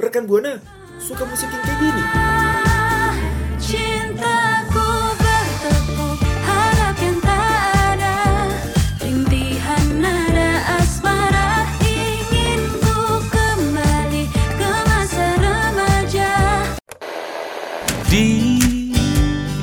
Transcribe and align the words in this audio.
Rekan 0.00 0.24
Buana 0.24 0.56
suka 0.96 1.28
musik 1.28 1.44
yang 1.52 1.60
kayak 1.60 1.76
gini. 1.76 2.02
Cintaku 3.60 4.88
bertepuk 5.20 6.18
harap 6.40 6.96
yang 7.04 7.20
tak 7.20 7.60
ada. 7.92 8.16
Rintihan 9.04 10.00
nada 10.00 10.80
asmara 10.80 11.68
Ingin 11.84 12.64
ku 12.80 13.20
kembali 13.28 14.24
ke 14.32 14.72
masa 14.88 15.26
remaja. 15.36 16.32
Di 18.08 18.56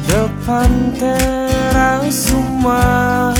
depan 0.05 0.71
teras 1.01 2.29
rumah 2.29 3.33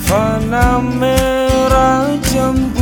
Fana 0.00 0.80
merah 0.80 2.16
jambu 2.32 2.79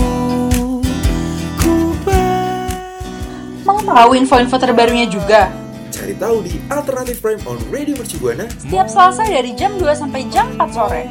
tahu 3.93 4.11
info-info 4.17 4.57
terbarunya 4.61 5.07
juga? 5.09 5.49
Cari 5.89 6.15
tahu 6.15 6.45
di 6.45 6.61
Alternative 6.69 7.19
Prime 7.19 7.43
on 7.49 7.59
Radio 7.73 7.97
Mercu 7.97 8.21
Buana. 8.21 8.47
Setiap 8.61 8.87
Selasa 8.87 9.25
dari 9.27 9.53
jam 9.57 9.75
2 9.81 9.89
sampai 9.97 10.29
jam 10.29 10.47
4 10.61 10.71
sore. 10.71 11.03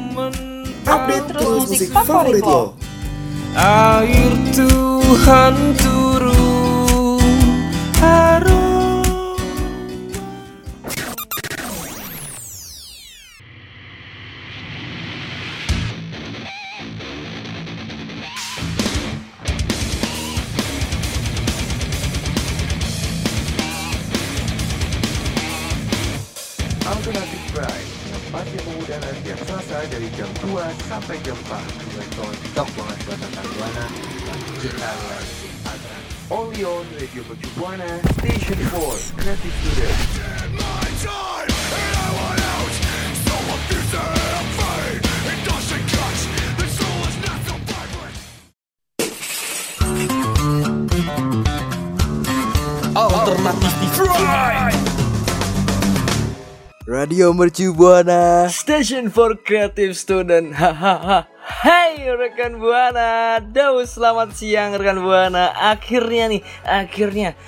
Update 0.88 1.24
terus 1.28 1.42
terus 1.44 1.62
musik 1.68 1.92
musik 1.92 1.92
favorit 1.92 2.40
lo. 2.40 2.72
Air 3.58 4.32
Tuhan 4.54 5.54
turun 5.82 7.20
Harum 7.98 8.67
Mercu 57.38 57.70
Buana. 57.70 58.50
Station 58.50 59.14
for 59.14 59.38
Creative 59.38 59.94
Student 59.94 60.58
Hahaha 60.58 61.30
Hai 61.38 62.02
rekan 62.10 62.58
Buana 62.58 63.38
Duh 63.38 63.78
selamat 63.86 64.34
siang 64.34 64.74
rekan 64.74 64.98
Buana 64.98 65.54
Akhirnya 65.54 66.34
nih 66.34 66.42
Akhirnya 66.66 67.38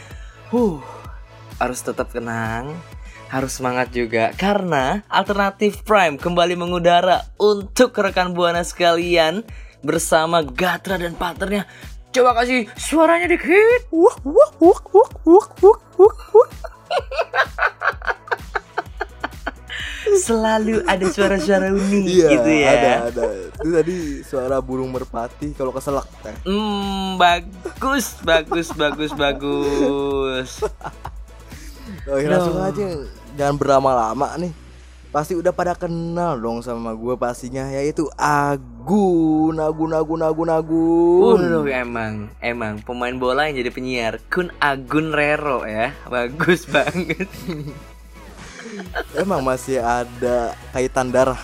Huh 0.54 0.78
Harus 1.58 1.82
tetap 1.82 2.14
tenang 2.14 2.78
harus 3.34 3.58
semangat 3.58 3.90
juga 3.90 4.30
karena 4.38 5.02
Alternatif 5.10 5.82
Prime 5.82 6.18
kembali 6.22 6.54
mengudara 6.54 7.26
untuk 7.34 7.90
rekan 7.98 8.30
Buana 8.30 8.62
sekalian 8.62 9.42
bersama 9.86 10.42
Gatra 10.42 10.98
dan 10.98 11.14
partnernya. 11.14 11.62
Coba 12.10 12.34
kasih 12.42 12.66
suaranya 12.74 13.30
dikit. 13.30 13.86
Wah, 13.94 14.18
wah, 14.26 14.50
wah, 14.58 14.80
wah, 14.82 15.10
wah, 15.22 15.78
wah, 15.94 16.14
wah. 16.34 16.50
Selalu 20.18 20.82
ada 20.84 21.06
suara-suara 21.06 21.70
unik 21.70 22.04
Iya, 22.06 22.28
gitu 22.34 22.50
ya. 22.50 22.68
ada, 22.72 22.90
ada. 23.12 23.24
Itu 23.60 23.68
tadi 23.70 23.96
suara 24.26 24.56
burung 24.58 24.90
merpati 24.90 25.54
kalau 25.54 25.70
keselak. 25.70 26.08
Eh. 26.26 26.34
Hmm, 26.48 27.14
bagus, 27.14 28.18
bagus, 28.24 28.74
bagus, 28.74 29.10
bagus. 29.14 30.50
Oh, 32.10 32.18
ya, 32.18 32.26
langsung 32.32 32.58
aja 32.58 32.86
jangan 33.36 33.56
berlama-lama 33.58 34.34
nih. 34.38 34.50
Pasti 35.10 35.34
udah 35.34 35.50
pada 35.50 35.74
kenal 35.74 36.38
dong 36.38 36.62
sama 36.62 36.94
gue 36.94 37.18
pastinya 37.18 37.66
yaitu 37.66 38.06
Agun, 38.14 39.58
Agun, 39.58 39.90
Agun, 39.90 40.22
Agun, 40.22 40.50
Agun. 40.54 41.34
Waduh, 41.34 41.66
emang, 41.66 42.30
emang 42.38 42.78
pemain 42.86 43.18
bola 43.18 43.50
yang 43.50 43.58
jadi 43.58 43.70
penyiar 43.74 44.14
Kun 44.30 44.54
Agun 44.62 45.10
Rero 45.10 45.66
ya, 45.66 45.90
bagus 46.06 46.62
banget. 46.70 47.26
Emang 49.16 49.40
masih 49.44 49.80
ada 49.80 50.54
kaitan 50.72 51.12
darah. 51.12 51.40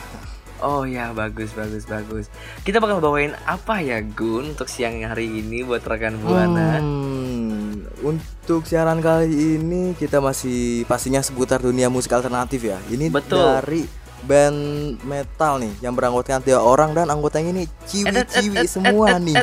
Oh 0.65 0.89
ya, 0.89 1.13
bagus, 1.13 1.53
bagus, 1.53 1.85
bagus. 1.85 2.33
Kita 2.65 2.81
bakal 2.81 3.05
bawain 3.05 3.37
apa 3.45 3.85
ya 3.85 4.01
Gun 4.01 4.57
untuk 4.57 4.73
siang 4.73 5.05
hari 5.05 5.29
ini 5.45 5.61
buat 5.61 5.85
rekan 5.85 6.17
buana? 6.17 6.81
Hmm, 6.81 7.85
untuk 8.01 8.65
siaran 8.65 9.05
kali 9.05 9.61
ini 9.61 9.93
kita 9.93 10.17
masih 10.17 10.89
pastinya 10.89 11.21
seputar 11.21 11.61
dunia 11.61 11.93
musik 11.93 12.17
alternatif 12.17 12.73
ya. 12.73 12.81
Ini 12.89 13.13
Betul. 13.13 13.45
dari 13.45 13.83
band 14.25 14.59
metal 15.05 15.61
nih 15.61 15.73
yang 15.85 15.93
beranggotakan 15.93 16.41
tiga 16.41 16.65
orang 16.65 16.97
dan 16.97 17.13
anggotanya 17.13 17.53
ini 17.53 17.65
ciwi-ciwi 17.85 18.65
semua 18.65 19.21
nih. 19.21 19.37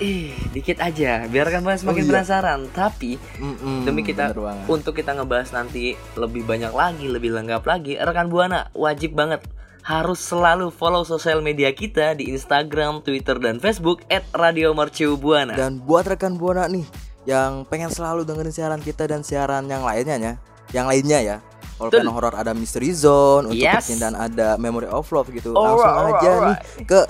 Ih, 0.00 0.32
dikit 0.56 0.80
aja, 0.80 1.28
biar 1.28 1.44
rekan 1.52 1.60
buana 1.60 1.76
semakin 1.76 2.02
Oh, 2.02 2.06
iya. 2.08 2.12
penasaran. 2.16 2.60
Tapi 2.72 3.20
Mm-mm, 3.38 3.84
demi 3.84 4.00
kita 4.00 4.32
untuk 4.66 4.96
kita 4.96 5.12
ngebahas 5.12 5.52
nanti 5.52 5.94
lebih 6.16 6.48
banyak 6.48 6.72
lagi, 6.72 7.06
lebih 7.06 7.36
lengkap 7.36 7.62
lagi, 7.68 8.00
rekan 8.00 8.32
buana 8.32 8.72
wajib 8.72 9.14
banget 9.14 9.44
harus 9.84 10.16
selalu 10.16 10.72
follow 10.72 11.04
sosial 11.04 11.44
media 11.44 11.68
kita 11.76 12.16
di 12.16 12.32
Instagram, 12.32 13.04
Twitter, 13.04 13.36
dan 13.36 13.60
Facebook 13.60 14.00
@radiomercubuana. 14.32 15.52
Dan 15.52 15.84
buat 15.84 16.08
rekan 16.08 16.40
buana 16.40 16.64
nih 16.72 16.88
yang 17.28 17.68
pengen 17.68 17.92
selalu 17.92 18.24
dengerin 18.24 18.52
siaran 18.52 18.80
kita 18.80 19.04
dan 19.04 19.20
siaran 19.20 19.68
yang 19.68 19.84
lainnya 19.84 20.16
ya, 20.16 20.32
yang 20.72 20.86
lainnya 20.88 21.20
ya. 21.20 21.36
Kalau 21.74 21.90
pengen 21.90 22.08
horor 22.08 22.32
ada 22.32 22.52
Mystery 22.52 22.90
Zone, 22.90 23.50
untuk 23.50 23.58
Yes. 23.58 23.84
percintaan 23.84 24.14
ada 24.14 24.54
Memory 24.56 24.86
of 24.86 25.08
Love 25.08 25.28
gitu. 25.30 25.52
Alright, 25.52 25.74
Langsung 25.74 25.90
aja 25.90 26.30
alright. 26.30 26.46
nih 26.46 26.56
ke 26.86 27.00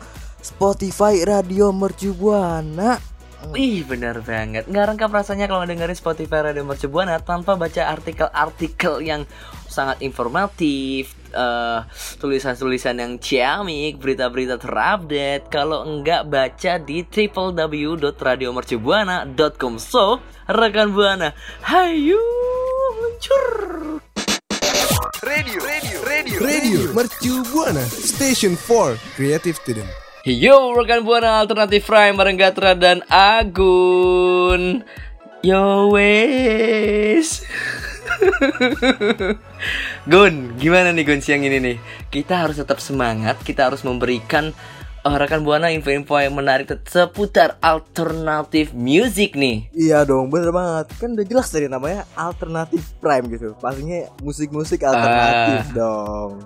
Spotify 0.41 1.21
Radio 1.21 1.69
Mercu 1.69 2.13
Buana. 2.13 2.97
Wih 3.45 3.85
benar 3.85 4.25
banget 4.25 4.65
Nggak 4.65 4.87
lengkap 4.89 5.11
rasanya 5.13 5.45
kalau 5.45 5.69
dengerin 5.69 5.93
Spotify 5.93 6.41
Radio 6.41 6.65
Mercu 6.65 6.89
Buana 6.89 7.21
Tanpa 7.21 7.61
baca 7.61 7.93
artikel-artikel 7.93 9.05
yang 9.05 9.29
sangat 9.69 10.01
informatif 10.01 11.13
eh, 11.29 11.81
Tulisan-tulisan 12.17 12.97
yang 12.97 13.21
ciamik 13.21 14.01
Berita-berita 14.01 14.57
terupdate 14.57 15.53
Kalau 15.53 15.85
enggak 15.85 16.25
baca 16.25 16.81
di 16.81 17.05
www.radiomercubuana.com 17.05 19.75
So, 19.77 20.25
rekan 20.49 20.97
Buana 20.97 21.37
Hayu 21.69 22.17
meluncur 22.17 23.45
Radio. 25.25 26.93
Mercu 26.93 27.41
Buana. 27.49 27.81
Station 27.89 28.61
4 28.61 29.17
Creative 29.17 29.57
Student. 29.57 29.89
Yo 30.29 30.77
rekan 30.77 31.01
Buana 31.01 31.41
Alternatif 31.41 31.89
Prime 31.89 32.13
bareng 32.13 32.37
Gatra 32.37 32.77
dan 32.77 33.01
Agun. 33.09 34.85
Yo 35.41 35.89
wes. 35.97 37.41
Gun, 40.13 40.61
gimana 40.61 40.93
nih 40.93 41.09
Gun 41.09 41.25
siang 41.25 41.41
ini 41.41 41.57
nih? 41.57 41.77
Kita 42.13 42.45
harus 42.45 42.61
tetap 42.61 42.77
semangat, 42.85 43.41
kita 43.41 43.73
harus 43.73 43.81
memberikan 43.81 44.53
eh, 45.05 45.17
rekan 45.17 45.41
Buana 45.41 45.69
info-info 45.69 46.17
yang 46.17 46.33
menarik 46.33 46.67
seputar 46.83 47.61
alternatif 47.61 48.73
music 48.73 49.35
nih. 49.35 49.69
Iya 49.71 50.03
dong, 50.03 50.29
bener 50.29 50.49
banget. 50.49 50.89
Kan 50.97 51.13
udah 51.13 51.23
jelas 51.23 51.49
dari 51.49 51.69
namanya 51.69 52.09
alternatif 52.15 52.97
prime 52.99 53.29
gitu. 53.31 53.53
Pastinya 53.55 54.09
musik-musik 54.19 54.81
alternatif 54.81 55.71
dong. 55.73 56.41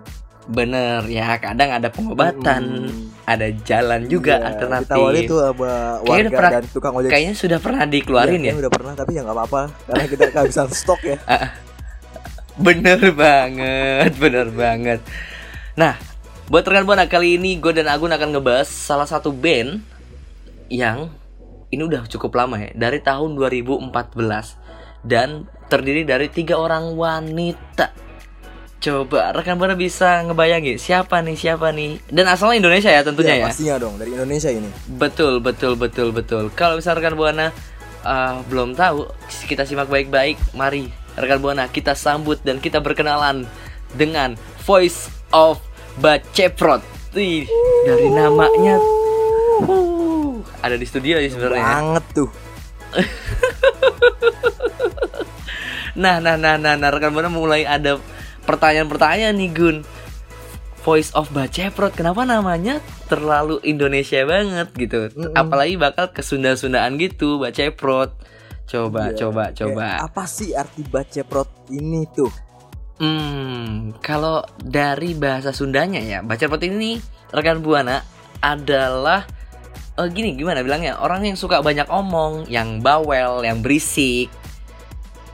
Bener 0.44 1.04
ya, 1.06 1.36
kadang 1.36 1.70
ada 1.70 1.86
pengobatan, 1.86 2.88
Mm-mm. 2.88 3.12
ada 3.22 3.46
jalan 3.62 4.08
juga 4.08 4.40
Iya, 4.40 4.48
alternatif. 4.48 4.96
Ditawari 4.96 5.20
tuh 5.22 5.38
sama 5.38 5.60
Kayaknya 5.60 6.00
warga 6.00 6.16
udah 6.18 6.32
pernah- 6.32 6.52
dan 6.54 6.64
tukang 6.66 6.94
ojek. 6.96 7.10
Kayaknya 7.12 7.34
sudah 7.36 7.58
pernah 7.58 7.82
dikeluarin 7.84 8.32
Iya, 8.32 8.32
ya. 8.32 8.40
kayaknya 8.42 8.62
Udah 8.64 8.72
pernah 8.72 8.92
tapi 8.92 9.10
ya 9.12 9.20
nggak 9.22 9.36
apa-apa 9.36 9.62
karena 9.84 10.04
kita 10.08 10.24
kehabisan 10.30 10.68
stok 10.72 11.00
ya. 11.04 11.18
Bener 12.58 12.98
banget, 13.14 14.12
bener 14.18 14.48
banget. 14.50 15.00
Nah, 15.76 15.94
buat 16.48 16.64
rekan 16.64 16.88
buana 16.88 17.04
kali 17.04 17.36
ini 17.36 17.60
gue 17.60 17.76
dan 17.76 17.92
Agun 17.92 18.08
akan 18.08 18.32
ngebahas 18.32 18.64
salah 18.64 19.04
satu 19.04 19.28
band 19.28 19.84
yang 20.72 21.12
ini 21.68 21.84
udah 21.84 22.08
cukup 22.08 22.32
lama 22.40 22.56
ya, 22.56 22.72
dari 22.72 23.04
tahun 23.04 23.36
2014 23.36 23.92
dan 25.04 25.44
terdiri 25.68 26.08
dari 26.08 26.32
tiga 26.32 26.56
orang 26.56 26.96
wanita. 26.96 27.92
Coba 28.80 29.36
rekan 29.36 29.60
buana 29.60 29.76
bisa 29.76 30.24
ngebayangin 30.24 30.80
siapa 30.80 31.20
nih, 31.20 31.36
siapa 31.36 31.68
nih? 31.76 32.00
Dan 32.08 32.24
asalnya 32.24 32.64
Indonesia 32.64 32.88
ya 32.88 33.04
tentunya 33.04 33.36
Iya, 33.36 33.44
ya. 33.44 33.46
Pastinya 33.52 33.76
dong 33.76 33.94
dari 34.00 34.16
Indonesia 34.16 34.48
ini. 34.48 34.70
Betul, 34.88 35.44
betul, 35.44 35.76
betul, 35.76 36.16
betul. 36.16 36.48
Kalau 36.56 36.80
misalkan 36.80 37.04
rekan 37.04 37.16
buana 37.20 37.46
eh, 38.08 38.36
belum 38.48 38.72
tahu, 38.72 39.04
kita 39.44 39.68
simak 39.68 39.92
baik-baik. 39.92 40.40
Mari 40.56 40.88
rekan 41.20 41.44
buana 41.44 41.68
kita 41.68 41.92
sambut 41.92 42.40
dan 42.40 42.56
kita 42.56 42.80
berkenalan 42.80 43.44
dengan 43.92 44.40
Voice 44.64 45.12
of 45.36 45.67
Baceprot. 45.98 46.82
Wih, 47.16 47.48
dari 47.88 48.08
namanya 48.12 48.78
uh, 49.66 50.38
ada 50.62 50.76
di 50.78 50.86
studio 50.86 51.18
ya 51.18 51.28
sebenarnya. 51.30 51.64
Banget 51.64 52.04
tuh. 52.14 52.30
Nah, 55.98 56.22
nah, 56.22 56.38
nah, 56.38 56.54
nah, 56.54 56.78
nah, 56.78 56.94
rekan 56.94 57.10
buana 57.10 57.26
mulai 57.26 57.66
ada 57.66 57.98
pertanyaan-pertanyaan 58.46 59.34
nih 59.34 59.50
Gun. 59.50 59.76
Voice 60.86 61.10
of 61.18 61.34
Baceprot, 61.34 61.90
kenapa 61.90 62.22
namanya 62.22 62.78
terlalu 63.10 63.58
Indonesia 63.66 64.22
banget 64.22 64.70
gitu? 64.78 65.10
Apalagi 65.34 65.74
bakal 65.74 66.14
ke 66.14 66.22
Sunda-Sundaan 66.22 67.02
gitu, 67.02 67.42
Baceprot. 67.42 68.14
Coba, 68.68 69.10
Iya, 69.10 69.26
coba, 69.26 69.44
coba. 69.50 70.06
Apa 70.06 70.28
sih 70.28 70.52
arti 70.52 70.84
baceprot 70.84 71.48
ini 71.72 72.04
tuh? 72.12 72.28
Hmm, 72.98 73.94
kalau 74.02 74.42
dari 74.58 75.14
bahasa 75.14 75.54
Sundanya 75.54 76.02
ya, 76.02 76.18
Baceprot 76.26 76.66
ini 76.66 76.98
rekan 77.30 77.62
buana 77.62 78.02
adalah 78.42 79.22
eh, 79.94 80.08
gini 80.10 80.34
gimana 80.34 80.66
bilangnya? 80.66 80.98
Orang 80.98 81.22
yang 81.22 81.38
suka 81.38 81.62
banyak 81.62 81.86
omong, 81.86 82.50
yang 82.50 82.82
bawel, 82.82 83.46
yang 83.46 83.62
berisik, 83.62 84.26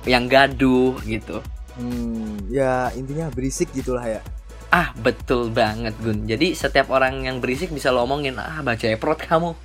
yang 0.04 0.28
gaduh 0.28 0.96
gitu. 1.08 1.40
Hmm, 1.74 2.38
ya 2.52 2.92
intinya 2.94 3.32
berisik 3.32 3.72
gitulah 3.72 4.04
ya. 4.04 4.20
Ah 4.70 4.92
betul 5.00 5.50
banget 5.50 5.96
Gun. 5.98 6.28
Jadi 6.28 6.52
setiap 6.54 6.92
orang 6.92 7.24
yang 7.24 7.38
berisik 7.40 7.70
bisa 7.72 7.90
lo 7.94 8.04
omongin 8.04 8.36
Ah 8.36 8.60
baceprot 8.60 9.24
kamu. 9.24 9.56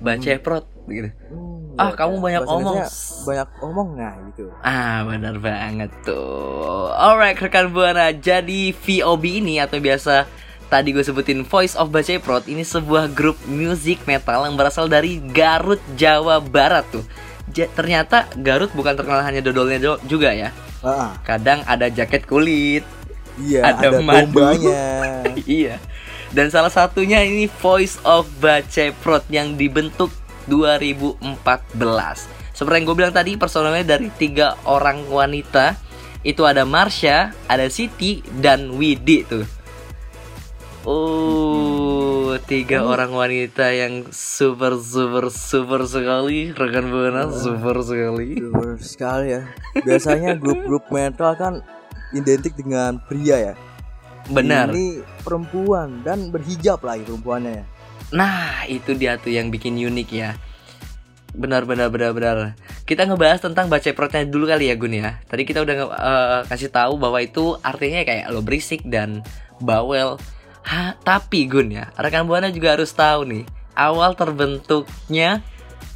Baceprot 0.00 0.64
gitu. 0.86 1.10
Hmm, 1.32 1.43
Ah, 1.74 1.90
kamu 1.90 2.14
banyak 2.18 2.42
bahasa 2.42 2.54
omong. 2.54 2.78
Banyak 3.24 3.48
omong 3.58 3.88
nah 3.94 4.14
gitu. 4.28 4.46
Ah 4.60 5.02
benar 5.02 5.34
banget 5.36 5.90
tuh 6.02 6.88
Alright 6.90 7.34
rekan 7.34 7.68
Buana 7.68 8.10
Jadi 8.10 8.70
VOB 8.70 9.40
ini 9.40 9.58
atau 9.58 9.78
biasa 9.78 10.28
Tadi 10.64 10.90
gue 10.90 11.00
sebutin 11.00 11.42
Voice 11.42 11.74
of 11.74 11.88
Baceprot 11.88 12.46
Ini 12.46 12.62
sebuah 12.62 13.10
grup 13.10 13.36
musik 13.44 14.04
metal 14.04 14.44
yang 14.44 14.54
berasal 14.54 14.86
dari 14.86 15.18
Garut, 15.20 15.82
Jawa 15.94 16.38
Barat 16.38 16.86
tuh 16.88 17.04
Ja- 17.50 17.68
Ternyata 17.68 18.30
Garut 18.36 18.70
bukan 18.70 18.94
terkenal 18.94 19.20
hanya 19.20 19.40
dodolnya 19.40 19.76
juga 20.04 20.30
ya 20.30 20.54
ah, 20.80 21.16
Kadang 21.22 21.62
ada 21.64 21.88
jaket 21.88 22.24
kulit 22.24 22.84
iya 23.36 23.66
Ada 23.66 23.88
ada, 23.88 23.98
madu. 23.98 24.38
iya. 25.44 25.82
Dan 26.30 26.50
salah 26.50 26.70
satunya 26.70 27.22
ini 27.22 27.46
Voice 27.46 27.98
of 28.02 28.26
Baceprot 28.38 29.26
yang 29.26 29.54
dibentuk 29.54 30.10
2014. 30.46 31.20
Seperti 32.54 32.74
yang 32.78 32.86
gue 32.86 32.96
bilang 32.96 33.14
tadi, 33.14 33.34
personelnya 33.34 33.98
dari 33.98 34.08
tiga 34.14 34.54
orang 34.68 35.04
wanita. 35.10 35.74
Itu 36.24 36.48
ada 36.48 36.64
Marsha, 36.64 37.36
ada 37.50 37.68
Siti, 37.68 38.24
dan 38.40 38.80
Widi 38.80 39.28
tuh. 39.28 39.44
Oh, 40.84 42.36
tiga 42.44 42.84
orang 42.84 43.12
wanita 43.16 43.72
yang 43.72 44.04
super 44.12 44.76
super 44.76 45.32
super 45.32 45.88
sekali, 45.88 46.52
rekan 46.52 46.92
buana 46.92 47.32
super 47.32 47.80
sekali. 47.80 48.36
Bener 48.36 48.80
sekali 48.84 49.32
ya. 49.32 49.48
Biasanya 49.80 50.36
grup-grup 50.36 50.92
metal 50.92 51.32
kan 51.40 51.64
identik 52.12 52.52
dengan 52.52 53.00
pria 53.00 53.52
ya. 53.52 53.54
Benar. 54.28 54.76
Ini 54.76 55.00
perempuan 55.24 56.04
dan 56.04 56.28
berhijab 56.28 56.84
lagi 56.84 57.04
perempuannya 57.08 57.52
ya. 57.60 57.64
Nah, 58.14 58.62
itu 58.70 58.94
dia 58.94 59.18
tuh 59.18 59.34
yang 59.34 59.50
bikin 59.50 59.74
unik 59.74 60.08
ya. 60.14 60.38
Benar 61.34 61.66
benar 61.66 61.90
benar 61.90 62.14
benar. 62.14 62.54
Kita 62.86 63.10
ngebahas 63.10 63.42
tentang 63.42 63.66
baceprotnya 63.66 64.22
dulu 64.22 64.46
kali 64.46 64.70
ya 64.70 64.78
Gun 64.78 64.94
ya. 64.94 65.18
Tadi 65.26 65.42
kita 65.42 65.66
udah 65.66 65.76
eh, 65.90 66.40
kasih 66.46 66.70
tahu 66.70 66.94
bahwa 66.94 67.18
itu 67.18 67.58
artinya 67.58 68.06
kayak 68.06 68.30
lo 68.30 68.38
berisik 68.38 68.86
dan 68.86 69.26
bawel. 69.58 70.14
Ha, 70.64 70.94
tapi 71.02 71.50
Gun 71.50 71.74
ya, 71.74 71.90
rekan 71.98 72.30
buana 72.30 72.54
juga 72.54 72.78
harus 72.78 72.94
tahu 72.94 73.26
nih, 73.28 73.44
awal 73.74 74.14
terbentuknya 74.14 75.42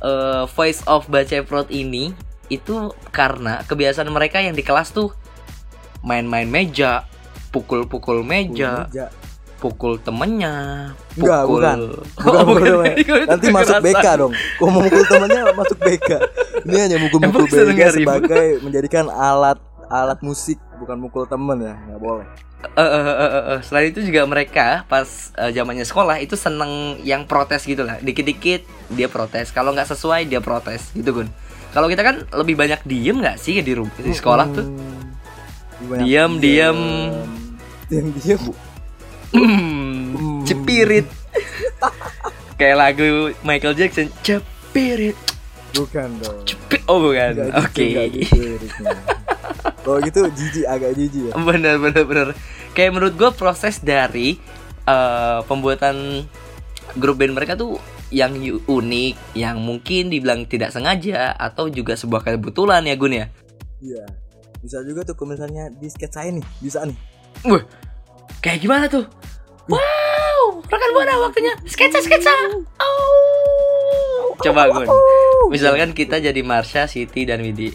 eh, 0.03 0.45
Voice 0.51 0.83
of 0.91 1.07
Baceprot 1.07 1.71
ini 1.71 2.13
itu 2.51 2.93
karena 3.15 3.63
kebiasaan 3.65 4.11
mereka 4.11 4.43
yang 4.43 4.59
di 4.59 4.67
kelas 4.67 4.91
tuh 4.91 5.15
main-main 6.03 6.51
meja, 6.51 7.07
pukul-pukul 7.55 8.27
meja, 8.27 8.91
Meja. 8.91 9.07
Pukul 9.59 9.99
temennya, 9.99 10.55
Enggak, 11.15 11.43
pukul 11.45 11.55
bukan. 11.59 11.79
Oh, 12.19 12.23
Bukan, 12.25 12.45
bukan, 12.47 12.73
bukan. 12.73 12.95
bukan. 12.95 13.27
Nanti 13.27 13.47
masuk 13.51 13.77
BK 13.81 14.07
dong. 14.17 14.33
Kau 14.57 14.67
mau 14.67 14.81
mukul 14.81 15.05
temannya 15.05 15.41
masuk 15.53 15.79
BK. 15.79 16.09
Ini 16.63 16.79
hanya 16.81 16.97
mukul-mukul 16.99 17.45
BK 17.45 17.59
ribut? 17.59 17.91
sebagai 17.93 18.47
menjadikan 18.61 19.07
alat 19.09 19.59
alat 19.89 20.21
musik 20.21 20.61
bukan 20.77 20.95
mukul 20.97 21.25
temen 21.25 21.59
ya 21.59 21.75
nggak 21.75 21.99
boleh. 21.99 22.27
Eh, 22.59 22.81
eh, 22.81 23.03
eh, 23.03 23.19
eh, 23.19 23.45
eh. 23.55 23.61
Selain 23.63 23.87
itu 23.87 24.01
juga 24.01 24.23
mereka 24.25 24.83
pas 24.85 25.07
eh, 25.33 25.51
zamannya 25.51 25.83
sekolah 25.83 26.19
itu 26.19 26.35
seneng 26.35 26.71
yang 27.01 27.25
protes 27.25 27.63
gitu 27.63 27.83
lah. 27.83 27.99
Dikit-dikit 27.99 28.63
dia 28.91 29.07
protes. 29.07 29.49
Kalau 29.49 29.71
nggak 29.71 29.89
sesuai 29.89 30.27
dia 30.27 30.39
protes 30.39 30.91
gitu 30.93 31.11
Gun. 31.13 31.31
Kalau 31.69 31.87
kita 31.87 32.01
kan 32.01 32.27
lebih 32.33 32.55
banyak 32.55 32.83
diem 32.83 33.17
nggak 33.17 33.37
sih 33.37 33.59
di, 33.59 33.73
ru- 33.73 33.91
di 33.95 34.11
sekolah 34.11 34.47
tuh? 34.51 34.67
Banyak 35.81 36.05
Diam, 36.05 36.33
diam. 36.37 36.79
diam 37.87 38.07
diam 38.13 38.41
Hmm, 39.33 40.43
cepirit. 40.49 41.07
Kayak 42.59 42.77
lagu 42.77 43.31
Michael 43.45 43.77
Jackson, 43.77 44.09
cepirit. 44.25 45.15
bukan 45.77 46.09
dong 46.25 46.43
Cepit. 46.49 46.81
Oh 46.89 46.99
bukan. 46.99 47.53
Oke. 47.61 48.09
gitu, 48.09 48.25
gitu 48.25 48.41
liriknya. 48.57 48.97
kalau 49.85 49.99
gitu 50.01 50.21
jijik 50.33 50.65
agak 50.65 50.93
jijik 50.97 51.23
ya 51.29 51.33
bener 51.37 51.77
bener 51.77 52.05
bener 52.09 52.29
kayak 52.73 52.93
menurut 52.97 53.15
gue 53.15 53.31
proses 53.37 53.81
dari 53.85 54.41
eh, 54.85 55.39
pembuatan 55.45 56.25
grup 56.97 57.21
band 57.21 57.37
mereka 57.37 57.53
tuh 57.55 57.77
yang 58.09 58.37
unik 58.65 59.37
yang 59.37 59.61
mungkin 59.61 60.09
dibilang 60.09 60.49
tidak 60.49 60.73
sengaja 60.73 61.37
atau 61.37 61.69
juga 61.69 61.93
sebuah 61.97 62.25
kebetulan 62.25 62.89
ya 62.89 62.97
Gun 62.97 63.15
ya 63.17 63.27
iya 63.85 64.05
bisa 64.65 64.81
juga 64.83 65.05
tuh 65.05 65.15
kalau 65.15 65.37
misalnya 65.37 65.69
di 65.69 65.87
sketsain 65.87 66.41
nih 66.41 66.47
bisa 66.65 66.83
nih 66.89 66.97
Wah, 67.47 67.63
kayak 68.41 68.65
gimana 68.65 68.89
tuh 68.91 69.05
buana 70.99 71.15
waktunya? 71.23 71.55
Sketsa 71.63 72.03
sketsa. 72.03 72.35
Oh. 72.83 74.35
Coba 74.43 74.67
Gun. 74.67 74.91
Misalkan 75.55 75.95
kita 75.95 76.19
jadi 76.19 76.43
Marsha 76.43 76.91
Siti 76.91 77.23
dan 77.23 77.39
Widi. 77.39 77.71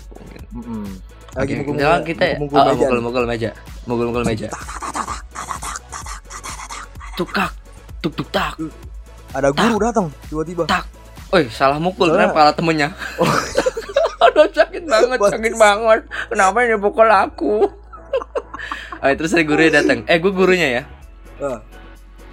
Oke, 1.34 1.56
lagi 1.56 1.66
misalkan 1.66 2.04
kita 2.04 2.38
mukul 2.38 2.60
oh, 2.60 2.66
meja. 2.68 2.76
mukul 2.76 3.00
mukul 3.00 3.24
meja. 3.26 3.50
Mukul 3.88 4.06
mukul 4.12 4.24
meja. 4.28 4.48
Tukak. 7.16 7.52
Tuk 8.04 8.14
tuk 8.20 8.28
tak. 8.30 8.60
Ada 9.32 9.56
guru 9.56 9.80
datang 9.80 10.12
tiba-tiba. 10.28 10.68
Tak. 10.68 10.84
Oi, 11.34 11.48
salah 11.50 11.80
mukul 11.80 12.12
ternyata 12.12 12.36
kepala 12.36 12.52
temennya. 12.54 12.90
Aduh 14.30 14.48
sakit 14.52 14.84
banget, 14.86 15.18
sakit 15.18 15.54
banget. 15.58 16.02
Kenapa 16.30 16.58
ini 16.68 16.76
pukul 16.78 17.10
aku? 17.10 17.66
oh, 19.02 19.14
terus 19.18 19.34
ada 19.34 19.44
gurunya 19.48 19.72
datang. 19.82 20.06
Eh, 20.06 20.22
gue 20.22 20.32
gurunya 20.32 20.68
ya. 20.70 20.84
Ah, 21.42 21.60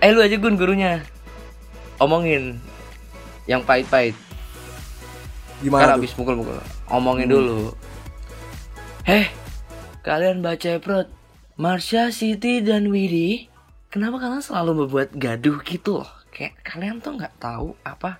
Eh, 0.00 0.10
lu 0.10 0.20
aja 0.20 0.36
gun 0.36 0.56
gurunya. 0.56 1.04
Omongin 2.00 2.56
yang 3.44 3.60
pahit-pahit. 3.60 4.16
Gimana 5.60 5.92
tuh 5.92 6.00
abis 6.00 6.12
mukul-mukul. 6.16 6.56
Omongin 6.88 7.28
Hmm. 7.28 7.36
dulu. 7.36 7.58
Heh, 9.04 9.28
kalian 10.00 10.40
baca 10.40 10.80
prot. 10.80 11.08
Marsha, 11.60 12.08
Siti, 12.08 12.64
dan 12.64 12.88
Widi. 12.88 13.52
Kenapa 13.92 14.16
kalian 14.16 14.40
selalu 14.40 14.86
membuat 14.86 15.12
gaduh 15.12 15.60
gitu 15.60 16.00
loh? 16.00 16.10
Kayak 16.32 16.56
kalian 16.64 17.02
tuh 17.04 17.20
nggak 17.20 17.36
tahu 17.36 17.76
apa 17.82 18.16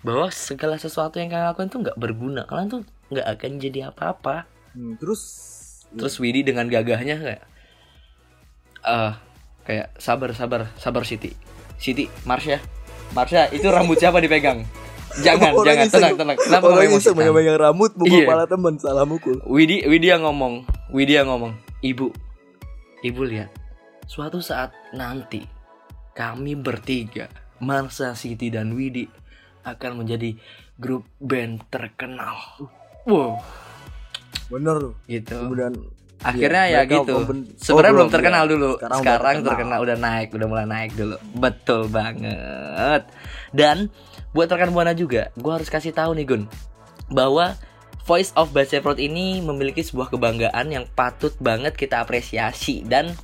bahwa 0.00 0.26
segala 0.28 0.74
sesuatu 0.74 1.20
yang 1.20 1.30
kalian 1.30 1.54
lakukan 1.54 1.70
tuh 1.70 1.80
nggak 1.86 1.98
berguna. 2.00 2.42
Kalian 2.50 2.68
tuh 2.68 2.82
nggak 3.14 3.26
akan 3.38 3.50
jadi 3.62 3.78
apa-apa. 3.88 4.48
Hmm, 4.74 4.98
terus 4.98 5.22
Terus 5.94 6.18
Widi 6.18 6.42
dengan 6.42 6.66
gagahnya 6.66 7.22
kayak, 7.22 7.42
eh 8.82 9.12
kayak 9.64 9.96
sabar 9.96 10.30
sabar 10.32 10.68
sabar 10.76 11.02
Siti, 11.02 11.32
Siti, 11.76 12.06
Marsha, 12.24 12.60
Marsha 13.12 13.48
itu 13.50 13.64
rambut 13.66 13.96
siapa 13.96 14.20
dipegang? 14.20 14.64
Jangan, 15.14 15.54
Orang 15.54 15.78
jangan, 15.78 15.86
iseng- 15.86 16.02
tenang, 16.02 16.16
tenang. 16.18 16.38
Kenapa 16.42 16.64
orang 16.66 16.90
kamu 16.90 16.98
iseng 16.98 17.14
emosikan? 17.14 17.34
megang 17.38 17.58
rambut 17.60 17.90
mukul 17.94 18.10
Iya. 18.10 18.26
kepala 18.26 18.44
temen 18.50 18.74
salah 18.76 19.06
mukul. 19.06 19.36
Widi 19.46 19.86
Widi 19.86 20.10
yang 20.10 20.26
ngomong. 20.26 20.54
Widi 20.90 21.14
yang 21.14 21.30
ngomong. 21.30 21.54
Ibu 21.80 22.10
Ibu 23.00 23.20
lihat. 23.22 23.50
Suatu 24.04 24.42
saat 24.42 24.74
nanti 24.90 25.46
Kami 26.14 26.54
bertiga 26.54 27.30
Marsa 27.58 28.14
Siti 28.14 28.50
dan 28.50 28.74
Widi 28.74 29.06
Akan 29.62 29.96
menjadi 29.96 30.34
grup 30.74 31.06
band 31.22 31.62
terkenal. 31.70 32.34
Wow. 33.06 33.38
Bener 34.50 34.76
tuh. 34.82 34.94
Gitu. 35.06 35.30
Kemudian 35.30 35.72
Akhirnya 36.24 36.64
iya, 36.64 36.72
ya 36.72 36.80
mereka 36.88 36.94
gitu. 37.04 37.14
Sebenarnya 37.60 37.92
Oh, 37.92 37.96
belum 38.00 38.10
terkenal 38.10 38.44
iya. 38.48 38.52
dulu. 38.56 38.70
Sekarang 38.80 39.00
Sekarang, 39.04 39.34
udah 39.36 39.50
terkenal 39.52 39.78
Udah 39.84 39.96
naik 40.00 40.28
Udah 40.32 40.46
mulai 40.48 40.66
naik 40.66 40.92
dulu. 40.96 41.16
Betul 41.36 41.92
banget. 41.92 43.02
Dan 43.52 43.92
Buat 44.32 44.48
rekan 44.50 44.72
Buana 44.72 44.96
juga 44.96 45.28
Gue 45.36 45.52
harus 45.52 45.68
kasih 45.68 45.92
tahu 45.92 46.16
nih 46.16 46.24
Gun 46.24 46.44
bahwa 47.12 47.52
Voice 48.04 48.36
of 48.36 48.52
Baceprot 48.52 49.00
ini 49.00 49.40
memiliki 49.40 49.80
sebuah 49.80 50.12
kebanggaan 50.12 50.68
yang 50.68 50.84
patut 50.92 51.32
banget 51.40 51.72
kita 51.72 52.04
apresiasi. 52.04 52.84
Dan 52.84 53.16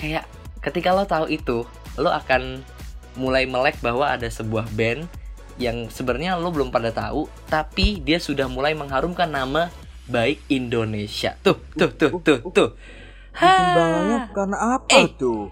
kayak 0.00 0.24
ketika 0.64 0.96
lo 0.96 1.04
tahu 1.04 1.28
itu 1.28 1.68
lo 2.00 2.08
akan 2.08 2.64
mulai 3.20 3.44
melek 3.44 3.76
bahwa 3.84 4.08
ada 4.08 4.24
sebuah 4.24 4.72
band 4.72 5.04
yang 5.60 5.92
sebenarnya 5.92 6.40
lo 6.40 6.48
belum 6.48 6.72
pada 6.72 6.88
tahu 6.88 7.28
tapi 7.52 8.00
dia 8.00 8.16
sudah 8.16 8.48
mulai 8.48 8.72
mengharumkan 8.72 9.28
nama 9.28 9.68
baik 10.10 10.42
Indonesia. 10.50 11.38
Tuh 11.40 11.56
tuh 11.78 11.90
tuh 11.94 12.10
tuh 12.20 12.38
tuh. 12.50 12.70
Bikin 13.30 13.66
bangganya 13.72 14.18
karena 14.34 14.56
apa 14.76 14.90
Eh. 14.90 15.08
tuh? 15.14 15.48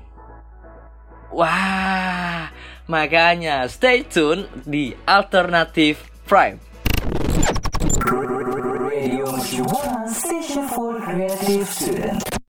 wah 1.28 2.48
makanya 2.88 3.68
stay 3.68 4.00
tune 4.00 4.48
di 4.64 4.96
Alternative 5.04 6.00
Prime. 6.24 6.56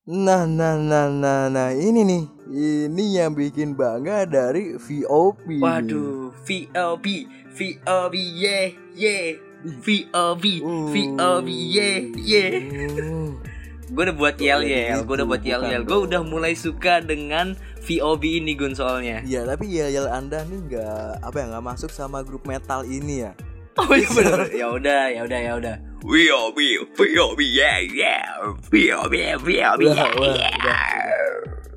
Nah, 0.10 0.50
nah, 0.50 0.74
nah, 0.74 1.06
nah, 1.06 1.46
nah, 1.54 1.70
ini 1.70 2.02
nih, 2.02 2.24
ini 2.50 3.06
yang 3.14 3.38
bikin 3.38 3.78
bangga 3.78 4.26
dari 4.26 4.74
VOP. 4.74 5.62
Waduh, 5.62 6.34
VOB, 6.42 7.06
VOB, 7.54 8.16
yeah, 8.34 8.74
yeah, 8.98 9.38
VOB, 9.60 10.64
Uh. 10.64 10.88
VOB, 10.88 11.48
yeah, 11.52 12.00
yeah. 12.16 12.52
Hmm. 12.64 13.36
Gue 13.90 14.06
udah 14.06 14.16
buat 14.16 14.38
yel 14.38 14.62
yel, 14.70 15.02
gue 15.02 15.16
udah 15.18 15.28
buat 15.28 15.42
yel 15.42 15.66
yel. 15.66 15.82
Gue 15.82 16.06
udah 16.06 16.22
mulai 16.22 16.54
suka 16.54 17.02
dengan 17.02 17.58
VOB 17.82 18.24
ini 18.40 18.54
Gun 18.54 18.78
soalnya. 18.78 19.26
Iya, 19.26 19.50
tapi 19.50 19.66
ya 19.68 19.90
yel 19.90 20.06
anda 20.06 20.46
nih 20.46 20.62
nggak 20.70 21.26
apa 21.26 21.36
ya 21.42 21.46
nggak 21.50 21.66
masuk 21.66 21.90
sama 21.90 22.22
grup 22.22 22.46
metal 22.46 22.86
ini 22.86 23.26
ya. 23.26 23.32
Oh 23.80 23.90
iya 23.96 24.10
bener. 24.12 24.40
Ya 24.62 24.68
udah, 24.70 25.04
ya 25.10 25.22
udah, 25.26 25.40
ya 25.40 25.54
udah. 25.58 25.76
VOB, 26.06 26.58
VOB, 26.96 27.40
yeah, 27.44 27.84
yeah, 27.84 28.24
VOB, 28.72 29.14
VOB, 29.44 29.84
Udah, 29.84 29.96
yeah, 30.00 30.10
udah, 30.16 30.36
yeah. 30.64 31.28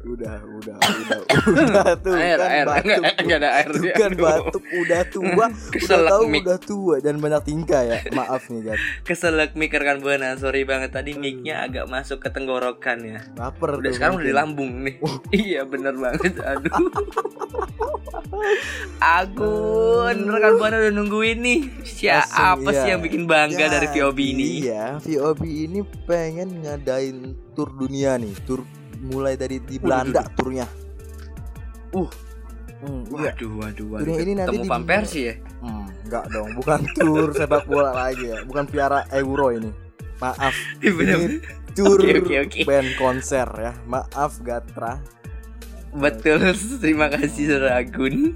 Udah, 0.03 0.37
udah, 0.47 0.77
udah, 0.79 1.19
udah 1.45 1.95
tuh 1.97 2.15
Air, 2.15 2.39
kan 2.39 2.49
air, 2.49 2.67
batuk. 2.67 2.85
enggak, 2.85 3.01
enggak 3.19 3.39
ada 3.39 3.51
air. 3.53 3.69
Tuh 3.69 3.85
kan 3.93 4.11
batuk, 4.15 4.63
udah 4.73 5.01
tua, 5.07 5.25
udah 5.33 5.49
Keselak 5.71 6.11
tahu 6.11 6.23
mic. 6.27 6.43
udah 6.43 6.59
tua 6.59 6.97
dan 6.99 7.15
banyak 7.17 7.43
tingkah 7.43 7.83
ya. 7.83 7.99
Maaf 8.11 8.43
nih, 8.47 8.61
Gat. 8.65 8.79
Keselak 9.03 9.51
mic 9.53 9.71
rekan 9.71 9.99
buana, 9.99 10.35
sorry 10.37 10.63
banget 10.63 10.91
tadi 10.91 11.13
mic-nya 11.13 11.65
agak 11.65 11.87
masuk 11.87 12.19
ke 12.19 12.29
tenggorokan 12.29 12.99
ya. 13.01 13.19
Lapar 13.35 13.77
Udah 13.77 13.85
tuh 13.85 13.93
sekarang 13.93 14.15
udah 14.15 14.23
di 14.23 14.29
mungkin. 14.29 14.41
lambung 14.41 14.73
nih. 14.83 14.95
iya 15.45 15.61
bener 15.63 15.95
banget. 15.95 16.35
Aduh. 16.39 16.89
Agun, 18.99 20.17
rekan 20.25 20.53
buana 20.57 20.77
udah 20.79 20.93
nungguin 20.93 21.39
nih. 21.39 21.61
Siapa 21.83 22.27
Langsung, 22.57 22.73
sih 22.73 22.81
iya. 22.81 22.93
yang 22.93 23.01
bikin 23.01 23.23
bangga 23.25 23.67
dari 23.69 23.87
Jadi, 23.87 23.99
VOB 23.99 24.19
ini? 24.21 24.45
Iya, 24.63 24.85
VOB 24.99 25.43
ini 25.43 25.81
pengen 26.05 26.63
ngadain 26.63 27.19
tur 27.53 27.71
dunia 27.71 28.17
nih, 28.17 28.35
tur 28.43 28.63
mulai 29.01 29.35
dari 29.35 29.59
di 29.59 29.77
Belanda 29.77 30.23
turnya. 30.33 30.67
Uh. 31.93 32.09
Hmm, 32.83 33.07
iya. 33.07 33.31
Waduh, 33.31 33.51
waduh, 33.63 33.87
waduh. 33.89 34.03
Turnya 34.03 34.19
ini 34.19 34.33
nanti 34.35 34.59
Ketemu 34.59 34.67
di- 34.67 35.23
ya? 35.23 35.35
Hmm, 35.63 35.87
enggak 36.03 36.25
dong, 36.35 36.49
bukan 36.59 36.81
tur 36.99 37.29
sepak 37.31 37.63
bola 37.65 37.95
lagi 37.95 38.27
ya, 38.27 38.43
bukan 38.43 38.65
piara 38.67 39.07
euro 39.15 39.55
ini. 39.55 39.71
Maaf, 40.19 40.55
Iya, 40.83 41.15
ini 41.17 41.39
tur 41.73 41.99
Oke, 41.99 42.19
oke, 42.19 42.35
oke. 42.43 42.61
band 42.67 42.91
konser 42.99 43.47
ya. 43.55 43.73
Maaf 43.87 44.43
Gatra, 44.43 44.99
Betul, 45.93 46.43
terima 46.83 47.07
kasih 47.07 47.53
Saudara 47.53 47.79
Agun. 47.79 48.35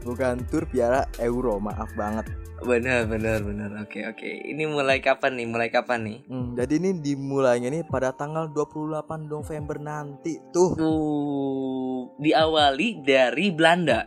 bukan 0.00 0.36
tur 0.48 0.64
piara 0.64 1.08
euro, 1.18 1.56
maaf 1.58 1.88
banget. 1.92 2.28
Benar, 2.62 3.10
benar, 3.10 3.42
benar. 3.42 3.70
Oke, 3.82 4.06
oke. 4.06 4.30
Ini 4.46 4.70
mulai 4.70 5.02
kapan 5.02 5.34
nih? 5.34 5.46
Mulai 5.50 5.68
kapan 5.74 6.00
nih? 6.06 6.18
Hmm, 6.30 6.54
jadi 6.54 6.78
ini 6.78 6.90
dimulainya 7.02 7.68
nih 7.74 7.82
pada 7.90 8.14
tanggal 8.14 8.46
28 8.54 9.26
November 9.26 9.76
nanti 9.82 10.38
tuh. 10.54 10.78
Tuh, 10.78 12.14
diawali 12.22 13.02
dari 13.02 13.50
Belanda. 13.50 14.06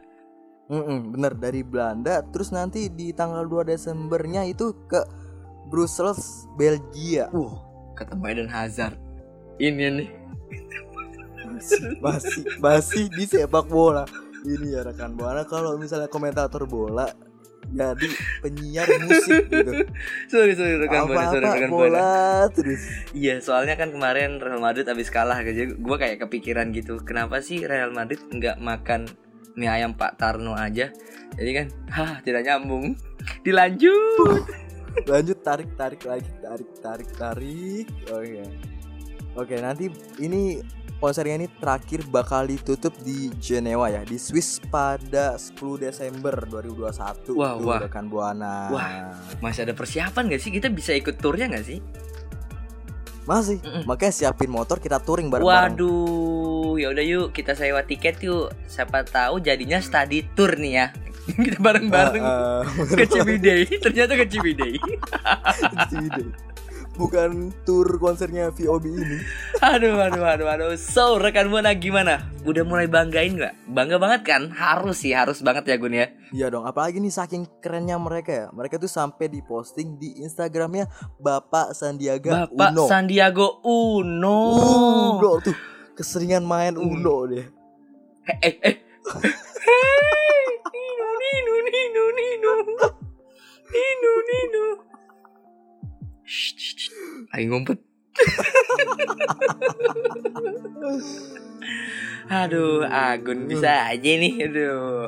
Mm-mm, 0.67 1.15
bener 1.15 1.31
dari 1.39 1.63
Belanda 1.63 2.19
terus 2.27 2.51
nanti 2.51 2.91
di 2.91 3.15
tanggal 3.15 3.47
2 3.47 3.71
Desembernya 3.71 4.43
itu 4.43 4.75
ke 4.91 4.99
Brussels 5.71 6.43
Belgia 6.59 7.31
Uh, 7.31 7.55
ketemu 7.95 8.23
Eden 8.27 8.49
Hazard. 8.51 8.99
Ini 9.63 9.85
nih. 9.95 10.09
masih 12.03 12.43
masih 12.61 13.09
di 13.09 13.25
sepak 13.25 13.65
bola 13.65 14.05
ini 14.45 14.77
ya 14.77 14.85
rekan 14.85 15.17
buana 15.17 15.41
kalau 15.41 15.73
misalnya 15.73 16.05
komentator 16.05 16.69
bola 16.69 17.09
jadi 17.67 18.07
penyiar 18.43 18.87
musik 19.03 19.51
gitu 19.51 19.71
Sorry, 20.31 20.53
sorry 20.55 20.79
rekan 20.79 21.07
buana, 21.07 21.27
sorry 21.31 21.43
apa-apa 21.43 21.57
rekan 21.59 21.71
buana. 21.71 21.83
bola 21.91 22.11
terus 22.55 22.81
Iya, 23.11 23.43
soalnya 23.43 23.75
kan 23.75 23.91
kemarin 23.91 24.39
Real 24.39 24.61
Madrid 24.61 24.87
habis 24.87 25.11
kalah 25.11 25.41
gitu. 25.43 25.75
Gue 25.79 25.97
kayak 25.99 26.23
kepikiran 26.27 26.71
gitu. 26.71 26.99
Kenapa 27.03 27.43
sih 27.43 27.63
Real 27.65 27.91
Madrid 27.91 28.21
nggak 28.29 28.61
makan 28.61 29.09
mie 29.57 29.67
ayam 29.67 29.97
Pak 29.97 30.21
Tarno 30.21 30.53
aja? 30.53 30.93
Jadi 31.35 31.51
kan, 31.51 31.67
hah, 31.91 32.11
tidak 32.23 32.45
nyambung. 32.45 32.95
Dilanjut. 33.45 34.47
lanjut 35.05 35.37
tarik 35.45 35.69
tarik 35.77 36.01
lagi 36.09 36.25
tarik 36.41 36.69
tarik 36.81 37.09
tarik 37.13 37.85
oke 38.09 38.41
oke 39.37 39.55
nanti 39.61 39.93
ini 40.17 40.57
konsernya 40.97 41.37
ini 41.37 41.47
terakhir 41.47 42.01
bakal 42.09 42.45
ditutup 42.45 42.93
di 43.05 43.29
Jenewa 43.37 43.87
ya 43.87 44.01
di 44.01 44.17
Swiss 44.17 44.57
pada 44.67 45.37
10 45.37 45.53
Desember 45.77 46.33
2021 46.49 47.37
Wah, 47.37 47.53
tuh, 47.53 47.65
wah. 47.65 47.79
rekan 47.81 48.09
buana 48.09 48.69
Wah. 48.73 49.13
Masih 49.39 49.69
ada 49.69 49.77
persiapan 49.77 50.29
gak 50.29 50.41
sih? 50.41 50.49
Kita 50.49 50.67
bisa 50.67 50.91
ikut 50.97 51.21
turnya 51.21 51.45
gak 51.47 51.65
sih? 51.65 51.79
masih 53.27 53.59
Mm-mm. 53.59 53.83
makanya 53.83 54.15
siapin 54.15 54.47
motor 54.47 54.79
kita 54.79 55.03
touring 55.03 55.27
bareng-bareng 55.27 55.75
Waduh, 55.75 56.79
ya 56.79 56.95
udah 56.95 57.03
yuk 57.03 57.35
kita 57.35 57.59
sewa 57.59 57.83
tiket 57.83 58.23
yuk. 58.23 58.55
Siapa 58.71 59.03
tahu 59.03 59.43
jadinya 59.43 59.83
study 59.83 60.23
tour 60.31 60.55
nih 60.55 60.73
ya. 60.79 60.85
kita 61.51 61.59
bareng-bareng 61.59 62.23
Ah, 62.23 62.63
ah, 62.63 62.87
ke 62.87 63.03
Ciwidey. 63.03 63.67
Ternyata 63.83 64.15
ke. 64.15 64.31
Ciwidey. 64.31 64.79
Bukan 66.97 67.53
tour 67.63 67.85
konsernya 68.01 68.49
VOB 68.49 68.85
ini 68.89 69.19
aduh, 69.61 69.97
aduh, 69.97 70.25
aduh, 70.25 70.47
aduh. 70.49 70.69
So, 70.77 71.17
rekan 71.17 71.49
buana 71.49 71.73
gimana? 71.77 72.25
Udah 72.45 72.61
mulai 72.65 72.85
banggain 72.89 73.37
nggak? 73.37 73.53
Bangga 73.69 73.97
banget 73.97 74.21
kan? 74.25 74.41
Harus 74.53 75.01
sih, 75.01 75.13
harus 75.13 75.41
banget 75.41 75.69
ya 75.69 75.75
Gun 75.77 75.97
ya. 75.97 76.07
Iya 76.33 76.47
dong, 76.53 76.65
apalagi 76.65 77.01
nih 77.01 77.13
saking 77.13 77.45
kerennya 77.61 77.97
mereka 77.97 78.31
ya. 78.33 78.45
Mereka 78.53 78.77
tuh 78.77 78.89
sampai 78.89 79.29
diposting 79.29 79.97
di 79.97 80.21
Instagramnya 80.21 80.89
Bapak 81.21 81.73
Sandiaga 81.73 82.49
Bapak 82.49 82.69
Uno. 82.73 82.83
Sandiago 82.85 83.47
Uno. 83.65 84.39
Uno 85.17 85.31
tuh 85.41 85.57
keseringan 85.97 86.45
main 86.45 86.77
Hmm. 86.77 86.93
Uno 86.93 87.15
dia. 87.29 87.45
Eh, 88.27 88.37
eh, 88.43 88.55
eh. 88.61 88.75
Nino, 90.67 91.07
Nino, 91.17 91.53
Nino, 91.63 92.03
Nino. 92.13 92.51
Nino, 93.71 94.11
Nino. 94.27 94.86
Ayo 97.31 97.45
ngumpet. 97.51 97.79
Aduh, 102.27 102.83
Agun 102.83 103.47
bisa 103.47 103.87
aja 103.87 104.11
nih. 104.19 104.51
Aduh. 104.51 105.07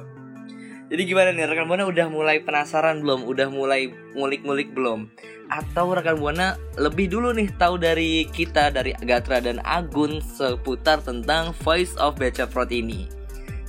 Jadi 0.90 1.02
gimana 1.06 1.30
nih 1.36 1.46
rekan 1.46 1.70
buana 1.70 1.86
udah 1.86 2.08
mulai 2.10 2.42
penasaran 2.42 3.06
belum? 3.06 3.28
Udah 3.28 3.52
mulai 3.54 3.94
ngulik-ngulik 4.18 4.74
belum? 4.74 5.12
Atau 5.52 5.94
rekan 5.94 6.18
buana 6.18 6.58
lebih 6.82 7.12
dulu 7.12 7.30
nih 7.36 7.52
tahu 7.62 7.78
dari 7.78 8.26
kita 8.26 8.74
dari 8.74 8.98
Gatra 8.98 9.38
dan 9.44 9.62
Agun 9.62 10.18
seputar 10.24 11.04
tentang 11.06 11.54
Voice 11.62 11.94
of 12.02 12.18
Beca 12.18 12.50
Prot 12.50 12.74
ini. 12.74 13.19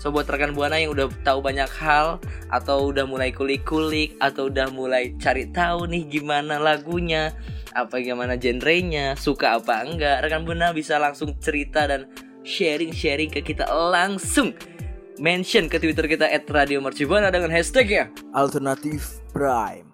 So 0.01 0.09
buat 0.09 0.25
rekan 0.25 0.57
buana 0.57 0.81
yang 0.81 0.97
udah 0.97 1.13
tahu 1.21 1.45
banyak 1.45 1.69
hal 1.77 2.25
atau 2.49 2.89
udah 2.89 3.05
mulai 3.05 3.37
kulik-kulik 3.37 4.17
atau 4.17 4.49
udah 4.49 4.73
mulai 4.73 5.13
cari 5.21 5.53
tahu 5.53 5.85
nih 5.93 6.09
gimana 6.09 6.57
lagunya, 6.57 7.37
apa 7.77 8.01
gimana 8.01 8.41
genrenya, 8.41 9.13
suka 9.21 9.61
apa 9.61 9.85
enggak, 9.85 10.25
rekan 10.25 10.49
buana 10.49 10.73
bisa 10.73 10.97
langsung 10.97 11.37
cerita 11.37 11.85
dan 11.85 12.09
sharing-sharing 12.49 13.29
ke 13.29 13.45
kita 13.45 13.69
langsung 13.69 14.57
mention 15.21 15.69
ke 15.69 15.77
Twitter 15.77 16.09
kita 16.09 16.33
@radiomercubuana 16.49 17.29
dengan 17.29 17.53
hashtagnya 17.53 18.09
Alternatif 18.33 19.21
Prime. 19.37 19.85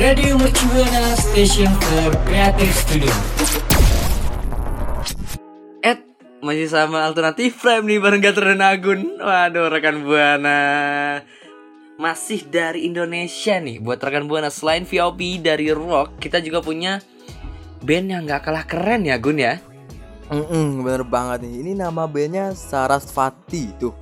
Radio 0.00 0.40
Mercubuana 0.40 1.12
Station 1.12 1.68
for 1.76 2.16
Creative 2.24 2.72
Studio. 2.72 3.12
Masih 6.38 6.70
sama 6.70 7.02
alternatif 7.02 7.58
Prime 7.58 7.82
nih 7.82 7.98
bareng 7.98 8.22
Gator 8.22 8.54
dan 8.54 8.62
Agun. 8.62 9.18
Waduh 9.18 9.66
rekan 9.70 10.06
buana. 10.06 10.60
Masih 11.98 12.46
dari 12.46 12.86
Indonesia 12.86 13.58
nih 13.58 13.82
buat 13.82 13.98
rekan 13.98 14.30
buana 14.30 14.46
selain 14.54 14.86
VOP 14.86 15.42
dari 15.42 15.74
rock 15.74 16.22
kita 16.22 16.38
juga 16.38 16.62
punya 16.62 17.02
band 17.82 18.06
yang 18.06 18.22
nggak 18.22 18.46
kalah 18.46 18.64
keren 18.70 19.02
ya 19.02 19.18
Gun 19.18 19.42
ya. 19.42 19.58
Mm-mm, 20.28 20.84
bener 20.84 21.02
banget 21.02 21.48
nih. 21.48 21.54
Ini 21.64 21.72
nama 21.74 22.04
bandnya 22.06 22.52
Sarasvati 22.52 23.64
tuh. 23.80 23.96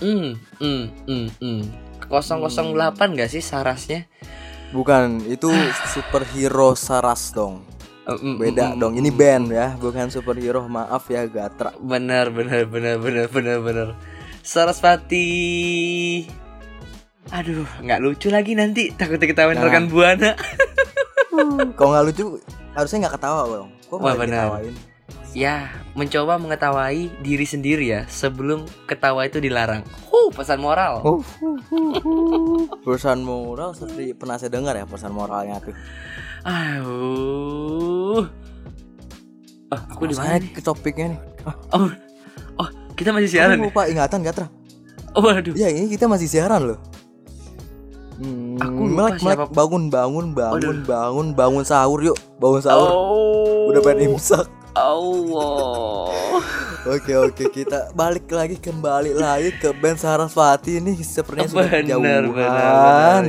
Hmm, 0.00 0.36
hmm, 0.60 0.82
hmm, 1.08 1.26
hmm. 1.40 1.62
008 2.10 3.16
gak 3.16 3.30
sih 3.30 3.38
sarasnya? 3.38 4.10
Bukan, 4.74 5.22
itu 5.30 5.50
superhero 5.94 6.74
Saras 6.74 7.30
dong. 7.30 7.62
Eh, 8.00 8.16
mm, 8.16 8.36
Beda 8.36 8.66
mm, 8.72 8.78
dong. 8.80 8.92
mm, 8.96 9.00
Ini 9.04 9.10
mm. 9.12 9.18
band 9.18 9.46
ya, 9.50 9.66
bukan 9.76 10.08
superhero. 10.08 10.64
Maaf 10.64 11.08
ya 11.08 11.26
Gatra. 11.26 11.76
Bener 11.76 12.32
bener 12.32 12.64
bener 12.64 12.96
bener 12.96 13.26
bener 13.28 13.58
bener. 13.60 13.88
Sarasvati. 14.40 15.28
Aduh, 17.30 17.68
nggak 17.78 18.00
lucu 18.00 18.26
lagi 18.26 18.58
nanti 18.58 18.90
takut 18.90 19.20
ketahuan 19.20 19.54
Nah. 19.54 19.68
rekan 19.68 19.86
buana. 19.86 20.34
Kalau 21.78 21.94
nggak 21.94 22.04
lucu, 22.10 22.24
harusnya 22.74 23.06
nggak 23.06 23.14
ketawa 23.20 23.40
dong. 23.46 23.70
Kok 23.86 23.98
Wah, 24.00 24.16
benar. 24.16 24.50
diketawain? 24.50 24.74
ya, 25.30 25.70
mencoba 25.94 26.42
mengetahui 26.42 27.06
diri 27.22 27.46
sendiri 27.46 27.86
ya 27.86 28.02
sebelum 28.10 28.66
ketawa 28.90 29.22
itu 29.22 29.38
dilarang. 29.38 29.86
Huh, 30.10 30.34
pesan 30.34 30.58
moral. 30.58 31.06
Oh. 31.06 31.22
Perusahaan 32.82 33.22
moral 33.22 33.78
seperti 33.78 34.10
pernah 34.18 34.34
saya 34.34 34.50
dengar 34.50 34.74
ya 34.74 34.90
perusahaan 34.90 35.14
moralnya 35.14 35.62
tuh. 35.62 35.74
Aduh. 36.42 38.24
Ah, 39.70 39.80
aku 39.88 40.02
di 40.04 40.14
mana 40.14 40.42
ke 40.42 40.58
topiknya 40.58 41.06
nih. 41.08 41.20
Ah, 41.42 41.54
Oh, 41.72 41.88
oh, 42.58 42.68
kita 42.92 43.10
masih 43.10 43.28
siaran. 43.30 43.54
nih? 43.54 43.64
lupa 43.64 43.86
ingatan 43.86 44.18
Gatra? 44.20 44.46
Oh, 45.12 45.22
waduh. 45.22 45.54
Ya 45.54 45.68
ini 45.68 45.86
kita 45.88 46.04
masih 46.04 46.26
siaran 46.26 46.66
loh. 46.66 46.78
Hmm, 48.16 48.58
Aku 48.58 48.80
lupa 48.82 48.96
melek, 49.08 49.16
melek, 49.16 49.36
siapa- 49.38 49.48
bangun 49.50 49.88
bangun 49.88 50.26
bangun 50.30 50.60
Waduh. 50.76 50.84
bangun 50.84 51.26
bangun 51.32 51.64
sahur 51.64 52.00
yuk 52.00 52.18
bangun 52.36 52.60
sahur 52.60 52.84
Oh. 52.86 53.68
udah 53.68 53.80
pengen 53.80 54.12
imsak 54.12 54.44
Allah. 54.72 56.12
Oke 56.88 57.12
oke 57.12 57.44
kita 57.52 57.92
balik 57.92 58.30
lagi 58.32 58.56
kembali 58.56 59.12
lagi 59.12 59.52
ke 59.56 59.76
band 59.76 60.00
Sarasvati 60.00 60.80
ini 60.80 60.96
sepertinya 61.00 61.48
sudah 61.48 61.68
benar 61.68 61.82
kejauhan 61.84 62.04
benar 62.04 62.22
benar. 62.32 63.22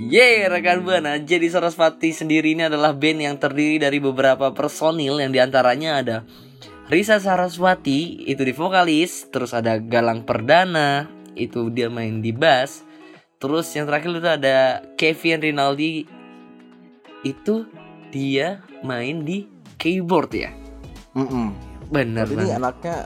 Yeay 0.00 0.48
rekan 0.48 0.80
buana. 0.80 1.20
Jadi 1.20 1.52
Sarasvati 1.52 2.10
sendiri 2.16 2.56
ini 2.56 2.64
adalah 2.64 2.96
band 2.96 3.20
yang 3.20 3.36
terdiri 3.36 3.76
dari 3.76 4.00
beberapa 4.00 4.48
personil 4.56 5.20
yang 5.20 5.28
di 5.28 5.40
antaranya 5.40 6.00
ada 6.00 6.16
Risa 6.90 7.22
Saraswati 7.22 8.26
itu 8.26 8.42
di 8.42 8.50
vokalis, 8.50 9.30
terus 9.30 9.54
ada 9.54 9.78
Galang 9.78 10.26
Perdana 10.26 11.06
itu 11.38 11.70
dia 11.70 11.86
main 11.86 12.18
di 12.18 12.34
bass, 12.34 12.82
terus 13.38 13.70
yang 13.76 13.86
terakhir 13.86 14.10
itu 14.18 14.26
ada 14.26 14.82
Kevin 14.98 15.38
Rinaldi 15.38 16.08
itu 17.22 17.68
dia 18.10 18.64
main 18.82 19.22
di 19.22 19.46
keyboard 19.78 20.34
ya. 20.34 20.50
Mm-mm. 21.14 21.69
Benar 21.90 22.24
Tapi 22.24 22.34
ini 22.36 22.48
anaknya 22.50 22.96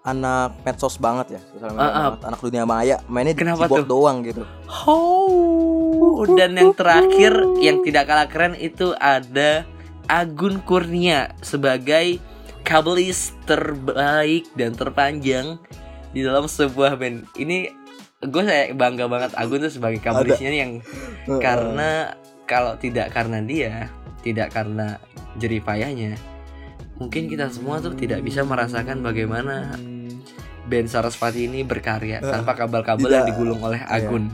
anak 0.00 0.62
medsos 0.62 0.96
banget 0.96 1.34
ya 1.34 1.40
sosial 1.50 1.70
media 1.72 1.82
Ah, 1.82 1.90
ah. 1.90 2.02
banget. 2.08 2.20
anak 2.24 2.40
dunia 2.40 2.62
maya 2.64 2.96
mainnya 3.06 3.34
di 3.34 3.42
Kenapa 3.42 3.66
keyboard 3.66 3.82
tuh? 3.82 3.90
doang 3.90 4.16
gitu 4.22 4.42
Oh, 4.86 6.22
dan 6.32 6.54
yang 6.54 6.70
terakhir 6.72 7.32
yang 7.58 7.82
tidak 7.82 8.06
kalah 8.06 8.26
keren 8.26 8.54
itu 8.54 8.94
ada 8.94 9.66
Agun 10.06 10.62
Kurnia 10.62 11.34
sebagai 11.40 12.22
kabelis 12.62 13.34
terbaik 13.44 14.46
dan 14.54 14.72
terpanjang 14.72 15.58
di 16.10 16.22
dalam 16.22 16.46
sebuah 16.46 16.94
band. 16.94 17.26
Ini 17.34 17.74
gue 18.22 18.42
saya 18.42 18.70
bangga 18.70 19.06
banget 19.06 19.34
Agun 19.34 19.60
tuh 19.60 19.72
sebagai 19.72 19.98
kabelisnya 19.98 20.50
yang 20.50 20.78
karena 21.26 22.14
kalau 22.42 22.74
tidak 22.76 23.10
karena 23.10 23.42
dia, 23.42 23.90
tidak 24.20 24.50
karena 24.52 25.02
jeripayahnya, 25.36 26.14
mungkin 26.96 27.28
kita 27.28 27.48
semua 27.48 27.78
tuh 27.78 27.92
tidak 27.92 28.20
bisa 28.20 28.40
merasakan 28.40 29.00
bagaimana 29.00 29.76
band 30.66 30.88
Sarasvati 30.88 31.46
ini 31.46 31.62
berkarya 31.62 32.18
tanpa 32.18 32.56
kabel-kabel 32.56 33.06
yang 33.06 33.28
digulung 33.28 33.60
oleh 33.60 33.78
Iya. 33.78 34.08
Agun. 34.08 34.32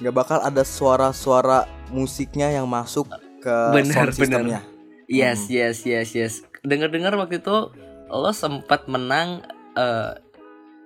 nggak 0.00 0.14
bakal 0.16 0.38
ada 0.40 0.66
suara-suara 0.66 1.62
musiknya 1.88 2.50
yang 2.50 2.66
masuk 2.66 3.06
ke 3.38 3.56
Benar, 3.70 4.10
sound 4.10 4.12
systemnya 4.12 4.60
Yes, 5.06 5.44
Hmm. 5.44 5.52
yes, 5.52 5.76
yes, 5.84 6.08
yes. 6.14 6.32
Dengar-dengar 6.64 7.12
waktu 7.14 7.38
itu 7.38 7.68
lo 8.08 8.32
sempat 8.32 8.88
menang 8.88 9.44
eh, 9.72 10.16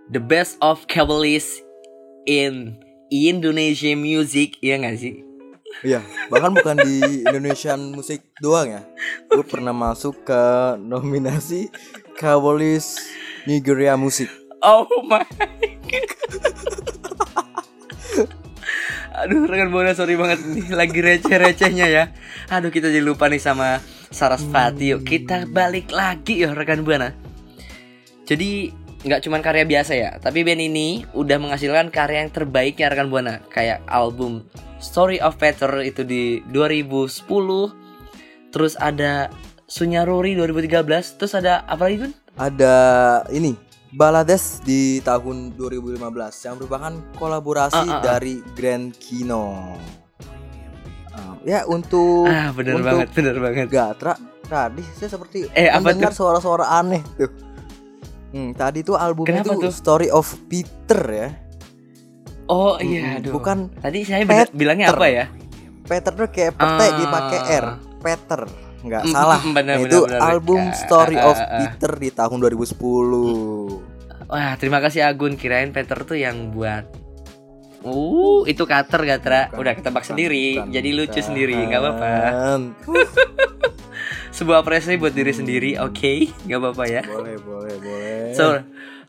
the 0.08 0.18
best 0.18 0.58
of 0.58 0.82
Cabalis 0.86 1.62
in 2.24 2.74
Indonesia 3.08 3.94
music, 3.94 4.58
iya 4.60 4.76
nggak 4.76 4.98
sih? 4.98 5.22
Iya, 5.84 6.00
bahkan 6.32 6.56
bukan 6.56 6.76
di 6.80 7.22
Indonesian 7.22 7.92
musik 7.92 8.24
doang 8.40 8.72
ya. 8.72 8.82
Gue 9.28 9.44
pernah 9.44 9.76
masuk 9.76 10.24
ke 10.24 10.42
nominasi 10.80 11.68
Kabolis 12.16 12.96
Nigeria 13.44 13.94
Musik. 13.94 14.32
Oh 14.64 14.88
my 15.04 15.22
Aduh 19.16 19.48
rekan 19.48 19.72
Bona 19.72 19.96
sorry 19.96 20.16
banget. 20.16 20.44
Nih 20.44 20.72
Lagi 20.72 21.00
receh-recehnya 21.00 21.86
ya. 21.88 22.04
Aduh 22.52 22.68
kita 22.72 22.88
jadi 22.88 23.04
lupa 23.04 23.28
nih 23.28 23.40
sama 23.40 23.80
Sarasvati. 24.12 24.96
Yuk 24.96 25.04
kita 25.04 25.48
balik 25.48 25.92
lagi 25.92 26.44
ya 26.44 26.52
rekan 26.52 26.84
Buana 26.84 27.12
Jadi 28.24 28.72
nggak 29.04 29.20
cuman 29.22 29.40
karya 29.44 29.64
biasa 29.66 29.92
ya 29.92 30.10
Tapi 30.16 30.40
band 30.40 30.62
ini 30.62 31.04
udah 31.12 31.36
menghasilkan 31.36 31.92
karya 31.92 32.24
yang 32.24 32.32
terbaik 32.32 32.80
ya 32.80 32.88
rekan 32.88 33.10
Buana 33.10 33.44
Kayak 33.50 33.84
album 33.86 34.46
Story 34.78 35.20
of 35.20 35.36
Peter 35.36 35.68
itu 35.82 36.02
di 36.02 36.40
2010 36.48 37.28
Terus 38.50 38.74
ada 38.78 39.28
Sunyaruri 39.66 40.32
2013 40.34 41.18
Terus 41.18 41.32
ada 41.34 41.66
apa 41.66 41.86
lagi 41.86 42.06
Gun? 42.06 42.12
Ada 42.36 42.74
ini 43.30 43.56
Balades 43.92 44.60
di 44.60 45.00
tahun 45.00 45.56
2015 45.56 45.96
yang 46.44 46.54
merupakan 46.58 46.92
kolaborasi 47.16 47.80
Ah, 47.80 47.86
ah, 47.86 47.96
ah. 47.96 48.02
dari 48.04 48.44
Grand 48.52 48.92
Kino. 48.92 49.72
Ah, 51.16 51.32
ya 51.40 51.64
untuk 51.64 52.28
Ah 52.28 52.52
bener 52.52 52.76
untuk 52.76 52.92
banget 52.92 53.08
bener 53.16 53.36
banget 53.40 53.66
Gatra 53.72 54.12
tadi 54.44 54.84
saya 54.92 55.16
seperti 55.16 55.48
Eh, 55.56 55.72
mendengar 55.80 56.12
suara-suara 56.12 56.76
aneh 56.76 57.00
tuh. 57.16 57.30
Hmm, 58.36 58.52
tadi 58.52 58.84
tuh 58.84 58.94
albumnya 58.94 59.40
Kenapa 59.40 59.56
tuh 59.56 59.60
tuh? 59.62 59.72
Story 59.72 60.08
of 60.10 60.28
Peter 60.44 61.00
ya. 61.00 61.28
Oh 62.46 62.76
iya 62.76 63.00
Mm-mm, 63.00 63.18
aduh 63.18 63.32
bukan 63.32 63.72
Tadi 63.74 63.98
saya 64.04 64.22
Peter. 64.22 64.52
bilangnya 64.52 64.92
apa 64.92 65.06
ya? 65.08 65.24
Peter 65.82 66.12
tuh 66.12 66.28
kayak 66.28 66.52
pete 66.52 66.84
Ah. 66.84 66.92
dipakai 66.94 67.40
R. 67.56 67.66
Peter. 67.98 68.40
Nggak 68.78 69.02
Mm, 69.02 69.10
salah. 69.10 69.40
mm, 69.40 69.52
benar, 69.52 69.76
itu 69.80 69.98
benar, 69.98 70.10
benar. 70.12 70.20
album 70.28 70.60
Ah, 70.62 70.76
Story 70.76 71.16
ah, 71.16 71.26
of 71.26 71.34
ah, 71.34 71.42
ah. 71.42 71.58
Peter 71.58 71.92
di 71.96 72.08
tahun 72.12 72.38
2010. 72.38 73.80
Wah 74.26 74.52
terima 74.54 74.78
kasih 74.78 75.00
Agun 75.02 75.34
Kirain 75.34 75.70
Peter 75.70 75.96
tuh 76.02 76.14
yang 76.14 76.50
buat 76.50 76.84
Uh, 77.80 78.42
itu 78.44 78.62
cutter 78.62 78.98
Gatra. 79.00 79.46
Bukan, 79.48 79.62
Udah 79.62 79.72
ketebak 79.72 80.02
bukan, 80.02 80.10
sendiri. 80.12 80.46
bukan, 80.56 80.74
Jadi 80.74 80.88
lucu 80.92 81.06
bukan. 81.12 81.22
sendiri, 81.24 81.54
nggak 81.66 81.80
apa-apa. 81.80 82.12
Sebuah 84.36 84.60
apresiasi 84.60 85.00
buat 85.00 85.16
diri 85.16 85.32
sendiri, 85.32 85.70
oke? 85.80 86.28
nggak 86.44 86.60
apa-apa 86.60 86.84
ya. 86.84 87.02
Boleh, 87.08 87.40
boleh, 87.40 87.74
boleh. 87.80 88.36
So, 88.36 88.60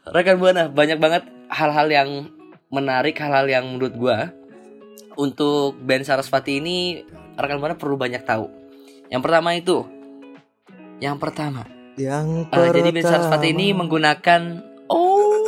rekan 0.08 0.40
buana 0.40 0.72
banyak 0.72 1.04
banget 1.04 1.28
hal-hal 1.52 1.88
yang 1.92 2.32
menarik, 2.72 3.20
hal-hal 3.20 3.44
yang 3.52 3.68
menurut 3.68 3.92
gua 4.00 4.32
untuk 5.20 5.76
band 5.84 6.08
Sarasvati 6.08 6.64
ini 6.64 7.04
rekan 7.36 7.60
buana 7.60 7.76
perlu 7.76 8.00
banyak 8.00 8.24
tahu. 8.24 8.48
Yang 9.12 9.22
pertama 9.28 9.50
itu, 9.52 9.84
yang 11.04 11.20
pertama 11.20 11.68
yang 12.00 12.48
Uh, 12.48 12.72
jadi 12.72 12.96
Ben 12.96 13.04
pertama. 13.04 13.28
Sarasvati 13.28 13.48
ini 13.52 13.76
menggunakan 13.76 14.42
oh 14.88 15.44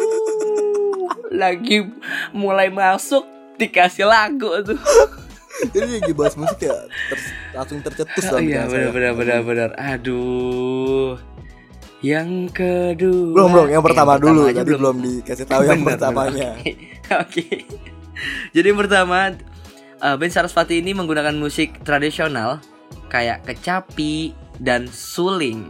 lagi 1.32 1.88
mulai 2.36 2.68
masuk 2.68 3.24
dikasih 3.56 4.12
lagu 4.12 4.60
tuh. 4.60 4.76
Jadi 5.60 6.00
lagi 6.00 6.14
bahas 6.14 6.36
musik 6.36 6.60
ya 6.62 6.76
ter- 6.88 7.26
langsung 7.52 7.80
tercetus 7.82 8.24
Oh 8.26 8.38
dalam 8.38 8.48
iya 8.48 8.64
benar 8.66 8.90
benar 8.90 9.14
benar 9.14 9.40
benar. 9.44 9.70
Aduh. 9.76 11.20
Yang 12.00 12.30
kedua. 12.56 13.36
Belum, 13.36 13.50
belum, 13.52 13.68
yang 13.70 13.84
Eh, 13.84 13.88
pertama 13.92 14.16
dulu. 14.16 14.48
aja 14.48 14.64
Tadi 14.64 14.72
belum 14.72 14.96
dikasih 14.98 15.46
tahu 15.46 15.62
yang 15.68 15.84
Benar, 15.84 16.00
pertamanya. 16.00 16.50
Oke. 17.24 17.46
Jadi 18.50 18.66
yang 18.66 18.80
pertama 18.80 19.36
uh, 20.00 20.16
Ben 20.16 20.32
Sarasvati 20.32 20.80
ini 20.80 20.96
menggunakan 20.96 21.36
musik 21.36 21.84
tradisional 21.84 22.64
kayak 23.08 23.44
kecapi 23.44 24.32
dan 24.60 24.88
suling. 24.88 25.68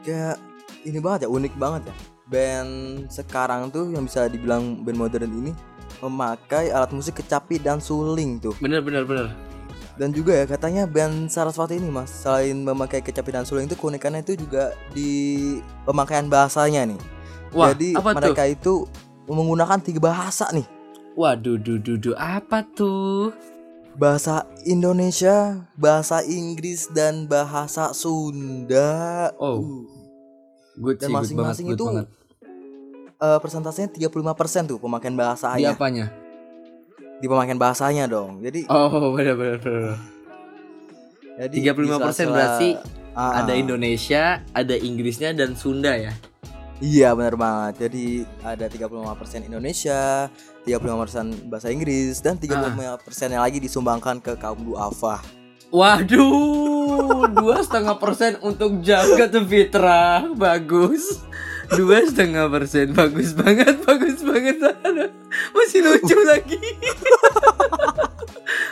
Kayak 0.00 0.40
ini 0.82 0.96
banget 0.98 1.24
ya, 1.24 1.28
unik 1.28 1.54
banget 1.56 1.92
ya. 1.92 1.94
Band 2.24 2.70
sekarang 3.10 3.68
tuh 3.68 3.90
yang 3.90 4.06
bisa 4.06 4.24
dibilang 4.24 4.80
band 4.80 4.96
modern 4.96 5.28
ini 5.34 5.52
memakai 6.00 6.72
alat 6.72 6.90
musik 6.90 7.20
kecapi 7.20 7.60
dan 7.60 7.78
suling 7.80 8.40
tuh. 8.40 8.56
Bener 8.58 8.80
bener 8.80 9.04
bener. 9.04 9.28
Dan 10.00 10.16
juga 10.16 10.32
ya 10.32 10.48
katanya 10.48 10.88
band 10.88 11.28
Sarasvati 11.28 11.76
ini 11.76 11.92
mas 11.92 12.08
Selain 12.08 12.56
memakai 12.56 13.04
kecapi 13.04 13.36
dan 13.36 13.44
suling 13.44 13.68
itu 13.68 13.76
keunikannya 13.76 14.24
itu 14.24 14.32
juga 14.32 14.72
di 14.96 15.60
pemakaian 15.84 16.24
bahasanya 16.24 16.88
nih 16.88 17.00
Wah, 17.52 17.76
Jadi 17.76 17.92
apa 17.92 18.08
tuh? 18.08 18.16
mereka 18.16 18.42
itu 18.48 18.74
menggunakan 19.28 19.76
tiga 19.84 20.00
bahasa 20.00 20.48
nih 20.56 20.64
Waduh, 21.20 21.60
duh, 21.60 21.76
duh, 21.76 22.00
duh, 22.00 22.16
apa 22.16 22.64
tuh? 22.72 23.34
Bahasa 23.92 24.48
Indonesia, 24.64 25.68
bahasa 25.76 26.24
Inggris, 26.24 26.88
dan 26.96 27.28
bahasa 27.28 27.92
Sunda 27.92 29.28
Oh. 29.36 29.60
Uh, 29.60 29.84
Good 30.80 31.04
Dan 31.04 31.12
masing-masing 31.12 31.76
itu 31.76 31.84
banget. 31.84 32.08
Eh, 33.20 33.38
Persentasenya 33.38 33.88
35% 33.92 34.64
tuh 34.66 34.78
pemakaian 34.78 35.14
bahasa 35.14 35.52
Di 35.54 35.62
ya 35.62 35.72
apanya? 35.72 36.08
di 37.20 37.28
pemakaian 37.28 37.60
bahasanya 37.60 38.08
dong. 38.08 38.40
Jadi 38.40 38.64
Oh, 38.66 39.12
benar 39.14 39.36
benar 39.36 39.60
benar. 39.60 39.96
jadi 41.38 41.56
35% 41.68 41.76
di 41.76 41.88
sela-sela- 41.88 42.32
berarti 42.32 42.70
Ah, 43.10 43.42
Ada 43.42 43.52
ah. 43.52 43.58
Indonesia, 43.58 44.22
ada 44.54 44.70
Inggrisnya 44.72 45.34
dan 45.34 45.52
Sunda 45.52 45.92
ya. 45.92 46.14
Iya 46.78 47.10
benar 47.12 47.34
banget. 47.34 47.74
Jadi 47.84 48.04
ada 48.40 48.70
35% 48.70 49.44
Indonesia, 49.44 50.30
35% 50.62 51.50
bahasa 51.50 51.68
Inggris 51.68 52.22
dan 52.22 52.38
35% 52.38 52.86
yang 53.28 53.42
lagi 53.42 53.58
disumbangkan 53.58 54.22
ke 54.22 54.38
kaum 54.38 54.62
duafa. 54.62 55.20
Waduh, 55.70 57.28
dua 57.30 57.60
setengah 57.60 57.94
persen 57.94 58.38
untuk 58.40 58.78
jagat 58.80 59.34
Fitra, 59.44 60.30
bagus. 60.32 61.20
Dua 61.70 62.02
setengah 62.02 62.50
persen, 62.50 62.90
bagus 62.90 63.30
banget, 63.32 63.78
bagus 63.86 64.18
banget. 64.26 64.58
Aduh, 64.58 65.10
masih 65.54 65.80
lucu 65.86 66.18
lagi. 66.30 66.58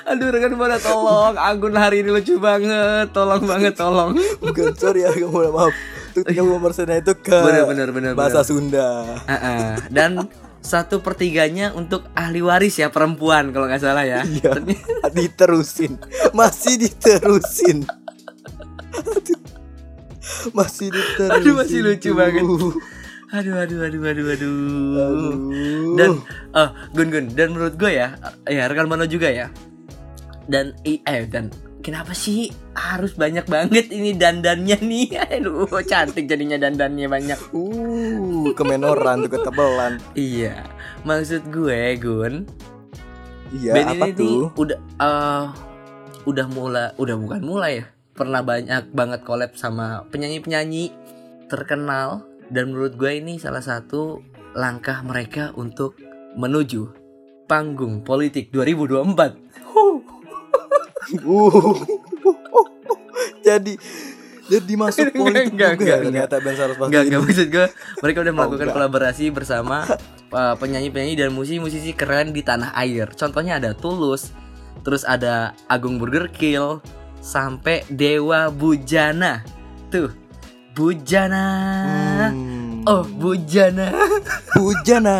Aduh 0.09 0.29
rekan 0.35 0.59
buana 0.59 0.81
tolong, 0.83 1.39
Agun 1.39 1.79
hari 1.79 2.03
ini 2.03 2.11
lucu 2.11 2.41
banget, 2.43 3.13
tolong 3.15 3.45
banget, 3.47 3.79
tolong. 3.79 4.19
Bukan 4.43 4.75
sorry 4.75 5.07
ya, 5.07 5.15
kamu 5.15 5.53
maaf. 5.55 5.75
Untuk 6.19 6.25
35% 6.27 7.03
itu 7.05 7.13
ke 7.23 7.39
Benar, 7.39 7.65
benar, 7.71 7.89
benar, 7.95 8.13
bahasa 8.19 8.43
benar. 8.43 8.49
Sunda. 8.49 8.89
Ah, 9.29 9.35
ah. 9.39 9.73
Dan 9.87 10.27
satu 10.59 10.99
pertiganya 10.99 11.71
untuk 11.79 12.11
ahli 12.19 12.43
waris 12.43 12.83
ya 12.83 12.91
perempuan 12.91 13.55
kalau 13.55 13.71
nggak 13.71 13.79
salah 13.79 14.03
ya. 14.03 14.27
Iya. 14.27 14.59
diterusin. 15.15 16.03
Masih 16.35 16.83
diterusin. 16.83 17.87
Masih 20.51 20.89
diterusin. 20.89 21.33
Aduh, 21.33 21.55
masih 21.55 21.79
lucu 21.81 22.11
banget. 22.13 22.45
Aduh, 23.29 23.55
aduh, 23.55 23.79
aduh, 23.83 24.03
aduh, 24.03 24.27
aduh. 24.27 24.55
Aduh. 24.97 25.95
dan 25.95 26.11
eh 26.55 26.69
gun 26.93 27.09
gun 27.09 27.27
dan 27.31 27.53
menurut 27.53 27.75
gue 27.75 27.91
ya 27.93 28.17
ya 28.45 28.65
rekan 28.65 28.87
Mano 28.87 29.05
juga 29.05 29.29
ya 29.29 29.53
dan 30.47 30.73
eh 30.83 31.27
dan 31.27 31.53
kenapa 31.81 32.13
sih 32.13 32.49
harus 32.73 33.13
banyak 33.13 33.45
banget 33.45 33.91
ini 33.91 34.15
dandannya 34.15 34.79
nih 34.79 35.09
aduh 35.35 35.69
cantik 35.83 36.25
jadinya 36.25 36.57
dandannya 36.57 37.05
banyak 37.05 37.37
Uh, 37.53 38.49
kemenoran 38.55 39.27
tuh 39.27 39.37
ketebelan. 39.37 40.01
iya 40.15 40.65
maksud 41.03 41.45
gue 41.49 41.99
gun 41.99 42.49
Iya, 43.49 43.81
apa 43.83 44.09
ini 44.09 44.15
tuh? 44.15 44.53
udah 44.57 44.79
eh, 45.01 45.45
udah 46.25 46.47
mulai 46.49 46.93
udah 46.97 47.17
bukan 47.17 47.41
mulai 47.41 47.81
ya 47.81 47.87
pernah 48.19 48.43
banyak 48.43 48.91
banget 48.91 49.23
collab 49.23 49.55
sama 49.55 50.03
penyanyi 50.11 50.43
penyanyi 50.43 50.85
terkenal 51.47 52.27
dan 52.51 52.75
menurut 52.75 52.99
gue 52.99 53.15
ini 53.15 53.39
salah 53.39 53.63
satu 53.63 54.19
langkah 54.59 55.07
mereka 55.07 55.55
untuk 55.55 55.95
menuju 56.35 56.91
panggung 57.47 58.03
politik 58.03 58.51
2024 58.51 59.47
Uh. 61.09 61.73
jadi 63.47 63.75
jadi 64.49 64.75
masuk 64.77 65.09
Enggak, 65.09 65.21
politik 65.21 65.53
enggak, 65.53 65.73
juga 65.73 65.85
enggak, 65.85 65.99
ternyata 66.05 66.35
Ben 66.41 66.57
Sarasvati 66.57 66.89
Enggak, 66.89 67.01
ini. 67.01 67.09
enggak 67.09 67.23
maksud 67.25 67.47
gue 67.49 67.67
Mereka 68.01 68.19
udah 68.25 68.35
melakukan 68.35 68.61
enggak. 68.65 68.77
kolaborasi 68.77 69.25
bersama 69.29 69.77
uh, 70.33 70.55
Penyanyi-penyanyi 70.57 71.15
dan 71.17 71.31
musisi-musisi 71.33 71.93
keren 71.93 72.33
di 72.33 72.41
tanah 72.41 72.73
air 72.77 73.13
Contohnya 73.13 73.61
ada 73.61 73.77
Tulus 73.77 74.33
Terus 74.81 75.05
ada 75.05 75.53
Agung 75.69 76.01
Burger 76.01 76.33
Kill 76.33 76.81
Sampai 77.29 77.85
Dewa 77.93 78.49
Bujana. 78.49 79.45
Tuh 79.93 80.09
Bujana. 80.73 81.45
Hmm. 82.33 82.89
Oh 82.89 83.05
Bujana. 83.05 83.93
Bujana. 84.57 85.17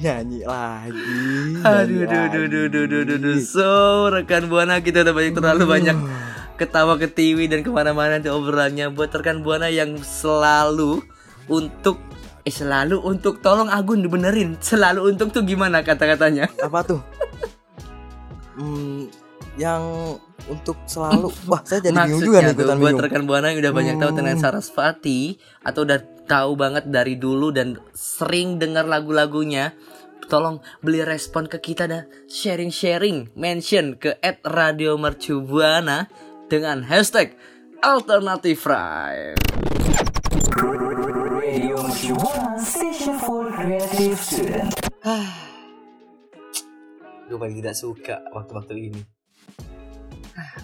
Nyanyi 0.00 0.42
lagi 0.48 1.14
Aduh, 1.62 2.08
aduh, 2.08 2.20
aduh, 2.26 2.42
aduh, 2.48 2.64
aduh, 2.66 2.82
aduh, 2.88 3.00
aduh, 3.04 3.16
aduh. 3.20 3.36
So, 3.44 4.08
rekan 4.08 4.48
buana 4.48 4.80
kita 4.80 5.04
udah 5.04 5.14
banyak 5.14 5.34
terlalu 5.36 5.64
banyak 5.68 5.96
ketawa 6.56 6.96
ketiwi 6.96 7.46
dan 7.46 7.60
ke 7.60 7.68
mana-mana 7.68 8.16
nanti 8.16 8.32
obrolannya. 8.32 8.88
Buat 8.88 9.14
rekan 9.20 9.44
buana 9.44 9.68
yang 9.68 10.00
selalu 10.00 11.04
untuk 11.52 12.00
eh 12.42 12.50
selalu 12.50 12.98
untuk 13.04 13.44
tolong 13.44 13.68
Agun 13.68 14.00
dibenerin. 14.00 14.56
Selalu 14.58 15.12
untuk 15.12 15.30
tuh 15.30 15.44
gimana 15.44 15.84
kata-katanya? 15.84 16.48
Apa 16.64 16.80
tuh? 16.88 17.04
Hmm, 18.52 19.08
yang 19.60 20.16
untuk 20.48 20.80
selalu 20.88 21.28
wah 21.50 21.60
saya 21.62 21.84
jadi 21.84 22.08
bingung 22.08 22.24
juga 22.24 22.38
nih 22.40 22.56
ikutan 22.56 22.78
buat 22.80 22.96
rekan 22.98 23.24
buana 23.28 23.52
yang 23.52 23.60
udah 23.60 23.74
banyak 23.74 23.96
tahu 24.00 24.10
tentang 24.16 24.30
Hmm. 24.32 24.44
Sarasvati 24.48 25.36
atau 25.60 25.80
udah 25.84 26.00
tahu 26.24 26.50
banget 26.56 26.84
dari 26.88 27.20
dulu 27.20 27.52
dan 27.52 27.76
sering 27.92 28.56
dengar 28.56 28.88
lagu-lagunya 28.88 29.76
tolong 30.32 30.64
beli 30.80 31.04
respon 31.04 31.44
ke 31.44 31.60
kita 31.60 31.84
dan 31.84 32.08
sharing-sharing 32.30 33.28
mention 33.36 34.00
ke 34.00 34.16
@radio 34.46 34.96
mercubuana 34.96 36.08
dengan 36.48 36.88
hashtag 36.88 37.36
alternative 37.84 38.56
Prime. 38.56 39.36
Gue 47.28 47.36
paling 47.40 47.56
tidak 47.60 47.76
suka 47.76 48.24
waktu-waktu 48.32 48.74
ini. 48.88 49.02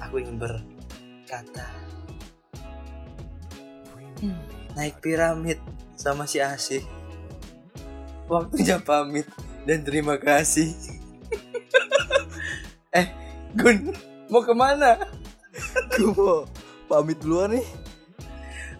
Aku 0.08 0.24
ingin 0.24 0.40
berkata 0.40 1.68
Hmm, 4.24 4.34
naik 4.74 4.98
piramid 5.04 5.60
sama 5.94 6.24
si 6.24 6.42
Asih. 6.42 6.82
Waktunya 8.26 8.82
pamit 8.82 9.28
dan 9.62 9.86
terima 9.86 10.18
kasih. 10.18 10.74
eh, 12.98 13.06
Gun, 13.54 13.94
mau 14.26 14.42
ke 14.42 14.56
mana? 14.56 14.98
gue 15.94 16.10
mau 16.16 16.48
pamit 16.90 17.20
duluan 17.22 17.54
nih 17.54 17.66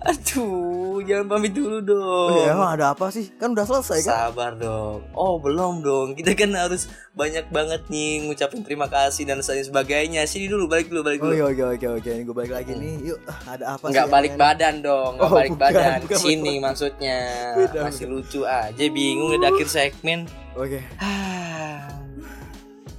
Aduh, 0.01 1.03
jangan 1.03 1.27
pamit 1.29 1.51
dulu 1.51 1.79
dong. 1.81 2.31
oh, 2.31 2.39
ya, 2.41 2.53
emang 2.53 2.71
ada 2.73 2.95
apa 2.95 3.09
sih 3.09 3.35
kan 3.35 3.51
udah 3.51 3.63
selesai 3.63 3.99
kan 4.01 4.31
Sabar 4.31 4.55
dong. 4.55 5.03
Oh 5.11 5.37
belum 5.37 5.81
dong. 5.81 6.15
Kita 6.15 6.33
kan 6.33 6.53
harus 6.53 6.87
banyak 7.13 7.47
banget 7.49 7.83
nih 7.87 8.23
ngucapin 8.23 8.63
terima 8.63 8.87
kasih 8.87 9.25
dan 9.25 9.39
lain 9.39 9.65
sebagainya. 9.65 10.23
Sini 10.25 10.47
dulu, 10.47 10.67
balik 10.67 10.87
dulu, 10.87 11.03
balik 11.03 11.19
Oh 11.19 11.27
dulu. 11.27 11.35
iya 11.35 11.45
oke 11.45 11.65
oke 11.75 11.87
oke 11.99 12.09
ini 12.09 12.23
gue 12.23 12.31
balik 12.33 12.53
lagi 12.53 12.73
nih 12.73 12.95
yuk 13.05 13.19
ada 13.45 13.75
apa 13.75 13.85
Enggak 13.85 14.07
sih 14.07 14.13
balik 14.13 14.31
yang- 14.31 14.41
badan 14.41 14.75
dong, 14.81 15.11
enggak 15.15 15.25
Oh, 15.25 15.35
balik 15.35 15.51
bukan, 15.51 15.63
badan. 15.67 15.99
bukan 16.01 16.17
Sini 16.17 16.43
balik 16.49 16.63
maksudnya. 16.63 17.19
Beda, 17.55 17.79
Masih 17.85 18.07
lucu 18.07 18.41
aja 18.43 18.85
bingung 18.89 19.31
udah 19.35 19.51
akhir 19.51 19.67
segmen. 19.69 20.21
oke 20.55 20.79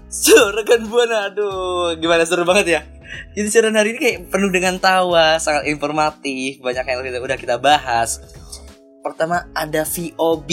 So, 0.09 0.33
rekan 0.51 0.89
buana, 0.89 1.29
aduh, 1.29 1.93
gimana 1.95 2.25
seru 2.25 2.41
banget 2.41 2.65
ya. 2.67 2.81
Jadi 3.33 3.47
siaran 3.47 3.73
hari 3.73 3.93
ini 3.93 3.99
kayak 3.99 4.19
penuh 4.29 4.49
dengan 4.49 4.77
tawa, 4.77 5.37
sangat 5.37 5.65
informatif, 5.65 6.59
banyak 6.59 6.83
yang 6.83 6.99
kita, 7.01 7.19
udah 7.19 7.37
kita 7.37 7.55
bahas. 7.55 8.21
Pertama 8.99 9.47
ada 9.51 9.81
VOB, 9.81 10.49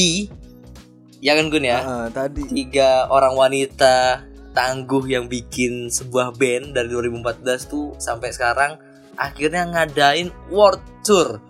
ya 1.18 1.34
kan 1.34 1.48
Gun 1.48 1.64
ya? 1.64 1.78
Ah, 1.80 2.08
tadi 2.08 2.46
Tiga 2.46 3.08
orang 3.08 3.34
wanita 3.34 4.22
tangguh 4.52 5.04
yang 5.04 5.26
bikin 5.26 5.92
sebuah 5.92 6.32
band 6.32 6.72
dari 6.72 6.88
2014 6.88 7.42
tuh 7.66 7.92
sampai 7.98 8.32
sekarang 8.32 8.80
akhirnya 9.14 9.68
ngadain 9.68 10.32
world 10.48 10.80
tour. 11.02 11.40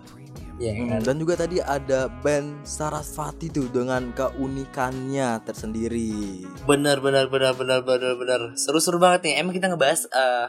Ya 0.57 0.73
Hmm, 0.73 0.89
kan? 0.89 1.01
dan 1.05 1.15
juga 1.21 1.37
tadi 1.37 1.61
ada 1.61 2.09
band 2.09 2.65
Sarasvati 2.65 3.53
tuh 3.53 3.69
dengan 3.69 4.09
keunikannya 4.11 5.37
tersendiri. 5.45 6.49
Bener 6.65 6.97
bener 6.97 7.29
bener 7.29 7.53
bener 7.53 7.85
bener 7.85 8.17
bener 8.17 8.41
seru-seru 8.57 8.97
banget 8.97 9.29
nih. 9.29 9.33
Emang 9.37 9.53
kita 9.53 9.69
ngebahas 9.69 10.09
eh, 10.09 10.45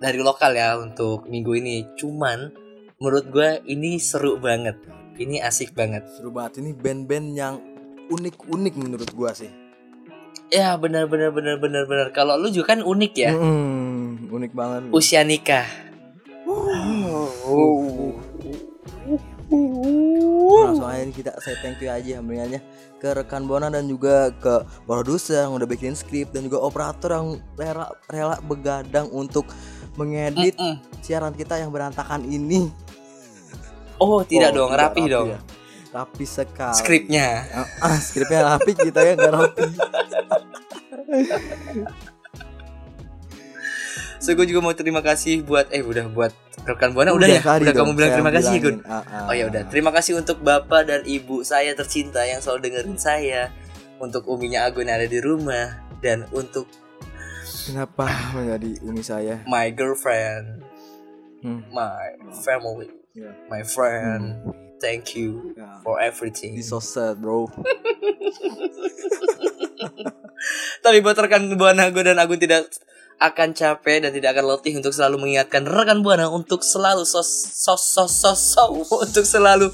dari 0.00 0.18
lokal 0.18 0.56
ya 0.56 0.80
untuk 0.80 1.28
minggu 1.28 1.52
ini. 1.60 1.76
Cuman 1.94 2.50
menurut 2.96 3.28
gue 3.28 3.60
ini 3.68 4.00
seru 4.00 4.40
banget. 4.40 4.80
Ini 5.20 5.44
asik 5.44 5.76
banget. 5.76 6.08
Seru 6.16 6.32
banget 6.32 6.64
ini 6.64 6.72
band-band 6.72 7.28
yang 7.36 7.60
unik-unik 8.10 8.74
menurut 8.74 9.10
gua 9.14 9.30
sih. 9.30 9.48
Ya 10.50 10.74
bener 10.74 11.06
bener 11.06 11.30
bener 11.30 11.62
bener 11.62 11.86
bener. 11.86 12.10
Kalau 12.10 12.34
lu 12.34 12.50
juga 12.50 12.74
kan 12.74 12.82
unik 12.82 13.12
ya. 13.14 13.30
Hmm, 13.30 14.26
unik 14.26 14.52
banget. 14.56 14.90
Usia 14.90 15.22
nikah. 15.22 15.68
Langsung 20.60 20.86
aja 20.86 21.02
nih 21.06 21.14
kita 21.14 21.32
saya 21.42 21.56
thank 21.62 21.78
you 21.82 21.90
aja 21.90 22.18
sebenarnya 22.18 22.60
ke 22.98 23.08
rekan 23.14 23.46
Bona 23.46 23.70
dan 23.70 23.86
juga 23.86 24.30
ke 24.38 24.62
produser 24.86 25.46
yang 25.46 25.54
udah 25.58 25.66
bikin 25.66 25.94
skrip 25.94 26.30
dan 26.34 26.46
juga 26.46 26.62
operator 26.62 27.10
yang 27.14 27.28
rela 27.58 27.86
rela 28.10 28.36
begadang 28.44 29.10
untuk 29.10 29.46
mengedit 29.94 30.54
Mm-mm. 30.54 30.78
siaran 31.00 31.34
kita 31.34 31.58
yang 31.58 31.70
berantakan 31.70 32.22
ini. 32.22 32.70
Oh 33.98 34.22
tidak 34.22 34.54
Oh, 34.56 34.64
dong, 34.64 34.72
rapi, 34.72 35.02
dong. 35.06 35.28
ya. 35.34 35.40
Rapi 35.90 36.24
sekali. 36.24 36.76
Skripnya. 36.78 37.26
Ah, 37.50 37.66
ah, 37.90 37.98
skripnya 37.98 38.46
rapi 38.46 38.72
kita 38.72 39.00
ya 39.02 39.12
nggak 39.18 39.32
rapi. 39.32 39.62
So 44.20 44.36
gue 44.36 44.44
juga 44.44 44.60
mau 44.60 44.76
terima 44.76 45.00
kasih 45.00 45.40
buat 45.40 45.72
eh 45.72 45.80
udah 45.80 46.12
buat 46.12 46.28
rekan 46.68 46.92
buana 46.92 47.16
udah, 47.16 47.24
ya. 47.24 47.40
Udah 47.40 47.72
dong, 47.72 47.88
kamu 47.88 47.92
bilang 47.96 48.12
terima 48.20 48.28
kasih. 48.28 48.54
Gun. 48.60 48.76
Ah, 48.84 49.00
ah. 49.00 49.32
Oh 49.32 49.34
ya 49.34 49.48
udah, 49.48 49.64
terima 49.72 49.88
kasih 49.96 50.20
untuk 50.20 50.44
bapak 50.44 50.92
dan 50.92 51.00
ibu 51.08 51.40
saya 51.40 51.72
tercinta 51.72 52.20
yang 52.28 52.44
selalu 52.44 52.68
dengerin 52.68 52.98
saya. 53.00 53.48
untuk 54.00 54.24
uminya 54.32 54.64
Agun 54.64 54.88
yang 54.88 54.96
ada 54.96 55.04
di 55.04 55.20
rumah 55.20 55.76
dan 56.00 56.24
untuk 56.32 56.64
Kenapa 57.50 58.06
menjadi 58.34 58.70
umi 58.82 59.02
saya? 59.02 59.42
my 59.46 59.70
girlfriend, 59.70 60.62
Hmm. 61.40 61.64
my 61.72 62.12
family, 62.38 62.88
Ya. 63.10 63.32
my 63.48 63.62
friend. 63.62 64.36
Thank 64.76 65.12
you 65.12 65.52
Ya. 65.54 65.80
for 65.80 65.96
everything. 65.96 66.52
This 66.52 66.68
so 66.68 66.80
sad, 66.80 67.16
bro. 67.16 67.48
Tapi 70.80 70.98
buat 71.00 71.12
rekan 71.14 71.52
Buana 71.54 71.84
Agun 71.86 72.04
dan 72.06 72.16
Agun 72.16 72.36
tidak 72.36 72.72
akan 73.20 73.52
capek 73.52 74.00
dan 74.00 74.10
tidak 74.10 74.32
akan 74.32 74.48
letih 74.48 74.72
untuk 74.74 74.96
selalu 74.96 75.20
mengingatkan 75.20 75.68
rekan 75.68 76.00
Buana 76.00 76.28
untuk 76.28 76.64
selalu 76.64 77.04
sos 77.04 77.28
sos 77.52 77.84
sos 77.84 78.08
sos 78.10 78.40
sos- 78.56 78.88
untuk 78.88 79.24
selalu 79.24 79.68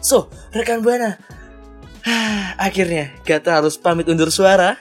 So, 0.00 0.32
rekan 0.56 0.80
Buana, 0.80 1.20
akhirnya 2.66 3.12
kita 3.26 3.60
harus 3.60 3.76
pamit 3.76 4.08
undur 4.08 4.32
suara. 4.32 4.80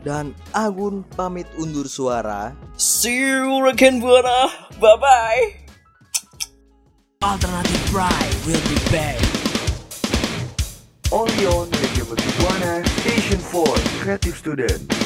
Dan 0.00 0.32
Agun 0.56 1.04
pamit 1.12 1.44
undur 1.60 1.84
suara. 1.84 2.56
See 2.80 3.20
you 3.20 3.60
rekan 3.60 4.00
Buana. 4.00 4.48
Bye 4.80 4.96
bye. 4.96 5.44
Alternative 7.20 7.84
Pride 7.92 8.36
will 8.48 8.64
be 8.64 8.78
back. 8.88 9.20
Only 11.12 11.44
on 11.52 11.68
Radio 11.68 12.04
Buana 12.08 12.80
Station 13.04 13.36
for 13.36 13.68
Creative 14.00 14.36
Student. 14.36 14.99